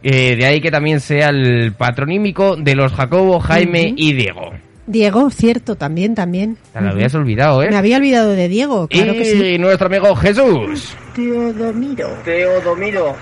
eh, 0.02 0.34
de 0.36 0.46
ahí 0.46 0.60
que 0.60 0.70
también 0.70 0.98
sea 1.00 1.28
el 1.28 1.72
patronímico 1.72 2.56
de 2.56 2.74
los 2.74 2.92
Jacobo, 2.92 3.38
Jaime 3.38 3.92
y 3.96 4.14
Diego. 4.14 4.50
Diego, 4.90 5.30
cierto, 5.30 5.76
también, 5.76 6.14
también. 6.14 6.58
Te 6.72 6.80
lo 6.80 6.90
habías 6.90 7.14
olvidado, 7.14 7.62
¿eh? 7.62 7.70
Me 7.70 7.76
había 7.76 7.96
olvidado 7.96 8.30
de 8.30 8.48
Diego, 8.48 8.88
claro 8.88 9.14
y 9.14 9.18
que 9.18 9.24
sí. 9.24 9.58
nuestro 9.58 9.86
amigo 9.86 10.14
Jesús. 10.16 10.94
Teodomiro. 11.14 12.08
Teodomiro. 12.24 13.16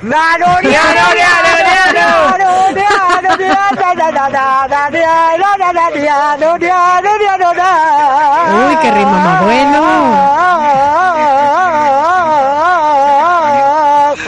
Uy, 8.69 8.77
qué 8.83 8.91
ritmo 8.91 9.13
más 9.13 9.45
bueno. 9.45 9.85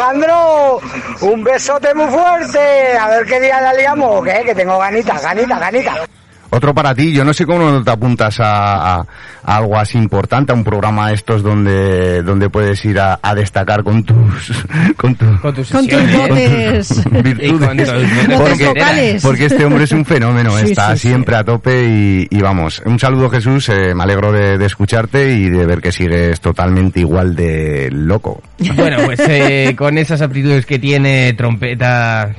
Alejandro, 0.00 0.80
un 1.20 1.44
besote 1.44 1.94
muy 1.94 2.06
fuerte. 2.06 2.96
A 2.98 3.08
ver 3.08 3.26
qué 3.26 3.40
día 3.40 3.60
la 3.60 3.74
liamos, 3.74 4.20
¿o 4.20 4.22
¿qué? 4.22 4.42
Que 4.44 4.54
tengo 4.54 4.78
ganitas, 4.78 5.22
ganitas, 5.22 5.60
ganitas. 5.60 6.19
Otro 6.50 6.74
para 6.74 6.94
ti, 6.94 7.12
yo 7.12 7.24
no 7.24 7.32
sé 7.32 7.46
cómo 7.46 7.70
no 7.70 7.82
te 7.84 7.90
apuntas 7.90 8.40
a, 8.40 8.96
a- 8.98 9.06
a 9.44 9.56
algo 9.56 9.78
así 9.78 9.96
importante, 9.98 10.52
a 10.52 10.54
un 10.54 10.64
programa 10.64 11.08
de 11.08 11.14
estos 11.14 11.42
donde, 11.42 12.22
donde 12.22 12.50
puedes 12.50 12.84
ir 12.84 12.98
a, 13.00 13.18
a 13.22 13.34
destacar 13.34 13.82
con 13.84 14.04
tus, 14.04 14.16
con, 14.96 15.14
tu- 15.14 15.40
Con 15.40 15.54
tus 15.54 15.70
Con 15.70 15.86
tus 15.86 15.98
sesiones. 16.00 16.88
dotes. 16.88 17.02
Con 17.10 17.22
virtudes. 17.22 17.50
tus 17.50 18.28
Dotes 18.28 18.38
Porque, 18.38 19.18
porque 19.22 19.44
este 19.46 19.64
hombre 19.64 19.84
es 19.84 19.92
un 19.92 20.04
fenómeno, 20.04 20.50
Sí, 20.58 20.66
está 20.70 20.92
sí, 20.96 20.98
sí. 21.02 21.08
siempre 21.08 21.36
a 21.36 21.44
tope 21.44 21.84
y, 21.84 22.26
y 22.30 22.40
vamos. 22.40 22.82
Un 22.84 22.98
saludo 22.98 23.30
Jesús, 23.30 23.68
eh, 23.68 23.94
me 23.94 24.02
alegro 24.02 24.32
de, 24.32 24.58
de 24.58 24.66
escucharte 24.66 25.32
y 25.32 25.48
de 25.48 25.66
ver 25.66 25.80
que 25.80 25.92
sigues 25.92 26.40
totalmente 26.40 27.00
igual 27.00 27.34
de 27.36 27.88
loco. 27.92 28.42
Bueno, 28.74 28.98
pues 29.04 29.20
eh, 29.28 29.74
con 29.78 29.96
esas 29.98 30.20
aptitudes 30.20 30.66
que 30.66 30.78
tiene 30.78 31.32
trompeta 31.34 32.34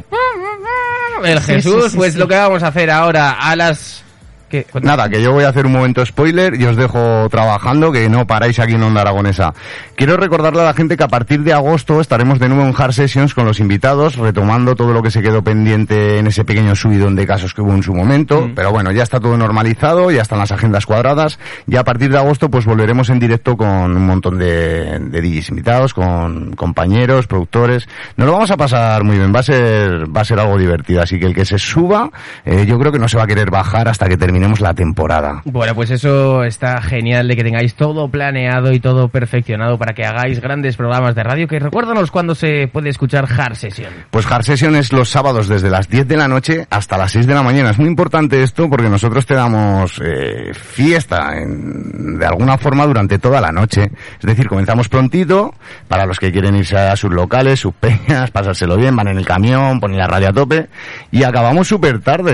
el 1.26 1.42
Jesús, 1.42 1.94
pues 1.96 2.16
lo 2.16 2.28
que 2.28 2.36
vamos 2.36 2.64
a 2.64 2.68
hacer 2.68 2.90
ahora 2.90 3.32
a 3.32 3.56
las... 3.56 4.04
¿Qué? 4.52 4.68
Nada, 4.82 5.08
que 5.08 5.24
yo 5.24 5.32
voy 5.32 5.46
a 5.46 5.50
hacer 5.50 5.66
un 5.66 5.72
momento 5.72 6.06
spoiler 6.06 6.60
y 6.60 6.66
os 6.66 6.76
dejo 6.76 7.30
trabajando, 7.30 7.90
que 7.90 8.10
no 8.10 8.28
paráis 8.28 8.60
aquí 8.60 8.74
en 8.74 8.84
Onda 8.84 9.00
Aragonesa. 9.00 9.54
Quiero 9.96 10.18
recordarle 10.18 10.62
a 10.62 10.66
la 10.66 10.74
gente 10.74 10.98
que 10.98 11.04
a 11.04 11.08
partir 11.08 11.42
de 11.44 11.54
agosto 11.54 12.02
estaremos 12.02 12.38
de 12.38 12.50
nuevo 12.50 12.68
en 12.68 12.76
Hard 12.78 12.92
Sessions 12.92 13.34
con 13.34 13.46
los 13.46 13.62
invitados, 13.62 14.18
retomando 14.18 14.76
todo 14.76 14.92
lo 14.92 15.02
que 15.02 15.10
se 15.10 15.22
quedó 15.22 15.42
pendiente 15.42 16.18
en 16.18 16.28
ese 16.28 16.44
pequeño 16.44 16.76
subidón 16.76 17.16
de 17.16 17.26
casos 17.26 17.54
que 17.54 17.62
hubo 17.62 17.74
en 17.74 17.82
su 17.82 17.94
momento. 17.94 18.52
Pero 18.54 18.72
bueno, 18.72 18.92
ya 18.92 19.04
está 19.04 19.22
todo 19.22 19.38
normalizado, 19.38 20.12
ya 20.12 20.22
están 20.22 20.40
las 20.40 20.52
agendas 20.52 20.86
cuadradas 20.86 21.40
y 21.66 21.78
a 21.78 21.86
partir 21.86 22.12
de 22.12 22.18
agosto 22.18 22.50
pues 22.52 22.66
volveremos 22.66 23.10
en 23.10 23.20
directo 23.20 23.56
con 23.56 23.96
un 23.96 24.06
montón 24.06 24.38
de, 24.38 25.00
de 25.00 25.22
DJs 25.22 25.50
invitados, 25.50 25.94
con 25.94 26.54
compañeros, 26.56 27.28
productores. 27.28 27.88
Nos 28.18 28.28
lo 28.28 28.34
vamos 28.34 28.52
a 28.52 28.58
pasar 28.58 29.06
muy 29.06 29.18
bien, 29.18 29.34
va 29.34 29.40
a 29.40 29.44
ser, 29.44 30.14
va 30.14 30.22
a 30.22 30.26
ser 30.26 30.42
algo 30.42 30.58
divertido. 30.58 31.02
Así 31.02 31.20
que 31.20 31.26
el 31.26 31.34
que 31.34 31.46
se 31.46 31.58
suba, 31.58 32.12
eh, 32.44 32.66
yo 32.66 32.78
creo 32.78 32.92
que 32.92 33.00
no 33.00 33.08
se 33.08 33.16
va 33.16 33.24
a 33.24 33.28
querer 33.28 33.50
bajar 33.50 33.88
hasta 33.88 34.10
que 34.10 34.18
terminemos 34.41 34.60
la 34.60 34.73
temporada. 34.73 35.41
Bueno, 35.45 35.75
pues 35.75 35.91
eso 35.91 36.43
está 36.43 36.82
genial 36.82 37.27
de 37.27 37.36
que 37.36 37.43
tengáis 37.43 37.75
todo 37.75 38.10
planeado 38.10 38.71
y 38.73 38.80
todo 38.80 39.08
perfeccionado 39.08 39.77
para 39.77 39.93
que 39.93 40.04
hagáis 40.04 40.41
grandes 40.41 40.75
programas 40.77 41.13
de 41.13 41.21
radio. 41.23 41.47
Que 41.47 41.60
recuérdanos 41.60 42.10
cuándo 42.10 42.34
se 42.34 42.67
puede 42.67 42.89
escuchar 42.89 43.27
Hard 43.32 43.56
Session. 43.56 43.93
Pues 44.10 44.25
Hard 44.25 44.43
Session 44.43 44.75
es 44.75 44.91
los 44.93 45.10
sábados 45.10 45.47
desde 45.47 45.69
las 45.69 45.88
10 45.89 46.08
de 46.08 46.17
la 46.17 46.27
noche 46.27 46.65
hasta 46.71 46.97
las 46.97 47.12
6 47.12 47.27
de 47.27 47.36
la 47.36 47.43
mañana. 47.43 47.69
Es 47.69 47.77
muy 47.77 47.88
importante 47.88 48.41
esto 48.41 48.67
porque 48.67 48.89
nosotros 48.89 49.27
te 49.27 49.36
damos 49.36 50.01
eh, 50.04 50.54
fiesta 50.56 51.38
en- 51.38 52.17
de 52.17 52.25
alguna 52.25 52.58
forma 52.58 52.88
durante 52.88 53.19
toda 53.19 53.39
la 53.41 53.51
noche. 53.51 53.91
Es 54.19 54.25
decir, 54.25 54.47
comenzamos 54.47 54.89
prontito 54.89 55.54
para 55.88 56.08
los 56.08 56.19
que 56.19 56.32
quieren 56.32 56.56
irse 56.56 56.77
a 56.80 56.95
sus 56.95 57.12
locales, 57.12 57.60
sus 57.60 57.73
peñas, 57.75 58.32
pasárselo 58.32 58.75
bien, 58.75 58.95
van 58.95 59.10
en 59.10 59.17
el 59.19 59.25
camión, 59.25 59.80
ponen 59.80 59.99
la 59.99 60.08
radio 60.08 60.30
a 60.30 60.34
tope 60.34 60.67
y 61.12 61.21
acabamos 61.23 61.67
súper 61.67 61.99
tarde, 62.01 62.34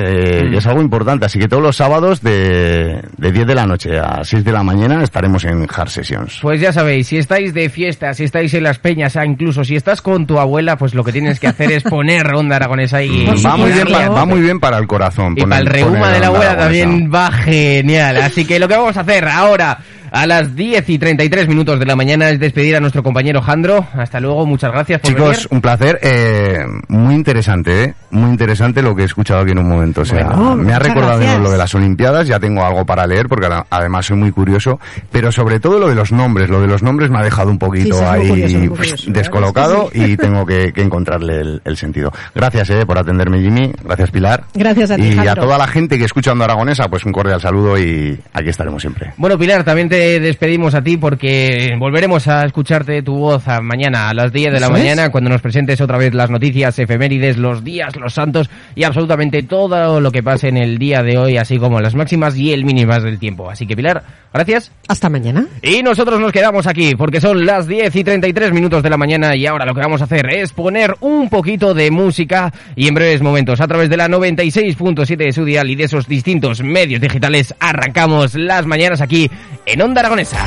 que 0.51 0.57
es 0.57 0.67
algo 0.67 0.81
importante. 0.81 1.25
Así 1.25 1.37
que 1.37 1.47
todos 1.49 1.61
los 1.63 1.75
sábados 1.75 1.96
de, 2.01 3.01
de 3.17 3.31
10 3.31 3.47
de 3.47 3.55
la 3.55 3.65
noche 3.65 3.97
a 3.99 4.23
6 4.23 4.43
de 4.43 4.51
la 4.51 4.63
mañana 4.63 5.01
estaremos 5.03 5.43
en 5.45 5.65
Hard 5.73 5.89
Sessions. 5.89 6.39
Pues 6.41 6.61
ya 6.61 6.71
sabéis, 6.71 7.07
si 7.07 7.17
estáis 7.17 7.53
de 7.53 7.69
fiesta, 7.69 8.13
si 8.13 8.23
estáis 8.23 8.53
en 8.53 8.63
las 8.63 8.77
peñas, 8.79 9.15
ah, 9.15 9.25
incluso 9.25 9.63
si 9.63 9.75
estás 9.75 10.01
con 10.01 10.27
tu 10.27 10.39
abuela, 10.39 10.77
pues 10.77 10.93
lo 10.93 11.03
que 11.03 11.11
tienes 11.11 11.39
que 11.39 11.47
hacer 11.47 11.71
es 11.71 11.83
poner 11.89 12.27
onda 12.33 12.55
aragonesa 12.57 13.01
y... 13.03 13.25
Va 13.45 13.57
muy, 13.57 13.71
bien, 13.71 13.87
y 13.87 13.91
pa- 13.91 14.09
va 14.09 14.25
muy 14.25 14.39
bien 14.41 14.59
para 14.59 14.77
el 14.77 14.87
corazón. 14.87 15.33
Y 15.35 15.41
para 15.41 15.59
el 15.59 15.65
reuma 15.65 16.11
de 16.11 16.19
la 16.19 16.27
abuela 16.27 16.57
también 16.57 17.11
va 17.13 17.31
genial. 17.31 18.17
Así 18.17 18.45
que 18.45 18.59
lo 18.59 18.67
que 18.67 18.75
vamos 18.77 18.95
a 18.97 19.01
hacer 19.01 19.27
ahora, 19.27 19.79
a 20.11 20.25
las 20.27 20.55
10 20.55 20.89
y 20.89 20.97
33 20.99 21.47
minutos 21.47 21.79
de 21.79 21.85
la 21.85 21.95
mañana, 21.95 22.29
es 22.29 22.39
despedir 22.39 22.75
a 22.75 22.79
nuestro 22.79 23.03
compañero 23.03 23.41
Jandro. 23.41 23.85
Hasta 23.93 24.19
luego, 24.19 24.45
muchas 24.45 24.71
gracias 24.71 25.01
por 25.01 25.11
Chicos, 25.11 25.29
venir. 25.37 25.47
un 25.51 25.61
placer. 25.61 25.99
eh, 26.01 26.59
muy 26.87 27.15
interesante, 27.15 27.83
¿eh? 27.83 27.93
Muy 28.11 28.29
interesante 28.29 28.81
lo 28.81 28.95
que 28.95 29.01
he 29.03 29.05
escuchado 29.05 29.41
aquí 29.41 29.51
en 29.51 29.59
un 29.59 29.67
momento. 29.67 30.01
O 30.01 30.05
sea, 30.05 30.25
Bueno, 30.27 30.55
me 30.55 30.73
ha 30.73 30.79
recordado 30.79 31.19
gracias. 31.19 31.41
lo 31.41 31.51
de 31.51 31.57
las 31.57 31.75
Olimpiadas, 31.75 32.27
ya 32.27 32.39
tengo 32.39 32.63
algo 32.65 32.85
para 32.85 33.05
leer 33.05 33.27
porque 33.27 33.47
además 33.69 34.05
soy 34.05 34.17
muy 34.17 34.31
curioso, 34.31 34.79
pero 35.11 35.31
sobre 35.31 35.59
todo 35.59 35.79
lo 35.79 35.89
de 35.89 35.95
los 35.95 36.11
nombres. 36.11 36.49
Lo 36.49 36.61
de 36.61 36.67
los 36.67 36.81
nombres 36.83 37.09
me 37.09 37.19
ha 37.19 37.23
dejado 37.23 37.49
un 37.49 37.59
poquito 37.59 37.97
Sí, 37.97 38.03
ahí 38.05 38.27
curioso, 38.29 38.57
muy 38.59 38.67
curioso. 38.69 39.11
descolocado 39.11 39.89
Sí, 39.91 40.03
y 40.13 40.17
tengo 40.17 40.45
que, 40.45 40.71
que 40.73 40.81
encontrarle 40.81 41.41
el, 41.41 41.61
el 41.65 41.77
sentido. 41.77 42.11
Gracias, 42.33 42.69
eh, 42.69 42.85
por 42.85 42.97
atenderme, 42.97 43.39
Jimmy. 43.41 43.71
Gracias, 43.83 44.11
Pilar. 44.11 44.43
Gracias 44.53 44.91
a 44.91 44.95
ti, 44.95 45.09
Y 45.09 45.27
a 45.27 45.35
toda 45.35 45.57
la 45.57 45.67
gente 45.67 45.97
que 45.97 46.05
escucha 46.05 46.31
Onda 46.31 46.45
Aragonesa, 46.45 46.87
pues 46.89 47.03
un 47.05 47.11
cordial 47.11 47.41
saludo 47.41 47.77
y 47.77 48.17
aquí 48.33 48.49
estaremos 48.49 48.81
siempre. 48.81 49.11
Bueno, 49.17 49.37
Pilar, 49.37 49.63
también 49.63 49.89
te 49.89 49.96
despedimos 49.97 50.75
a 50.75 50.81
ti 50.81 50.97
porque 50.97 51.75
volveremos 51.77 52.27
a 52.27 52.45
escucharte 52.45 53.01
tu 53.01 53.15
voz 53.15 53.47
a 53.47 53.61
mañana 53.61 54.09
a 54.09 54.13
las 54.13 54.31
10 54.31 54.53
de 54.53 54.59
la 54.59 54.67
es. 54.67 54.71
mañana 54.71 55.09
cuando 55.09 55.29
nos 55.29 55.41
presentes 55.41 55.81
otra 55.81 55.97
vez 55.97 56.13
las 56.13 56.29
noticias, 56.29 56.77
efemérides, 56.79 57.37
los 57.37 57.63
días, 57.63 57.95
los 57.95 58.13
santos 58.13 58.49
y 58.75 58.83
absolutamente 58.83 59.43
todo 59.43 59.99
lo 59.99 60.11
que 60.11 60.23
pase 60.23 60.49
en 60.49 60.57
el 60.57 60.77
día 60.77 61.03
de 61.03 61.17
hoy, 61.17 61.37
así 61.37 61.57
como 61.57 61.79
las 61.81 61.95
máximas 61.95 62.37
y 62.37 62.53
el 62.53 62.65
mínimas 62.65 63.03
del 63.03 63.19
tiempo. 63.19 63.49
Así 63.49 63.65
que, 63.65 63.75
Pilar, 63.75 64.03
gracias. 64.33 64.71
Hasta 64.87 65.09
mañana. 65.09 65.47
Y 65.61 65.83
nosotros 65.83 66.19
nos 66.19 66.31
quedamos 66.31 66.67
aquí 66.67 66.95
porque 66.95 67.19
son 67.19 67.45
las 67.45 67.67
10 67.67 67.95
y 67.95 68.03
33 68.03 68.51
minutos 68.53 68.83
de 68.83 68.89
la 68.89 68.97
mañana 68.97 69.35
y 69.35 69.45
ahora 69.45 69.65
lo 69.65 69.73
que 69.73 69.81
vamos 69.81 70.01
a 70.01 70.05
hacer 70.05 70.27
es 70.33 70.53
poner 70.53 70.95
un 71.01 71.29
poquito 71.29 71.73
de 71.73 71.91
música 71.91 72.53
y 72.75 72.87
en 72.87 72.93
breves 72.93 73.21
momentos 73.21 73.59
a 73.61 73.67
través 73.67 73.89
de 73.89 73.97
la 73.97 74.07
96.7 74.07 75.17
de 75.17 75.31
su 75.31 75.43
dial 75.43 75.69
y 75.69 75.75
de 75.75 75.85
esos 75.85 76.07
distintos 76.07 76.61
medios 76.61 77.01
digitales 77.01 77.53
arrancamos 77.59 78.35
las 78.35 78.65
mañanas 78.65 79.01
aquí 79.01 79.29
en 79.65 79.81
Onda 79.87 80.01
Aragonesa. 80.01 80.37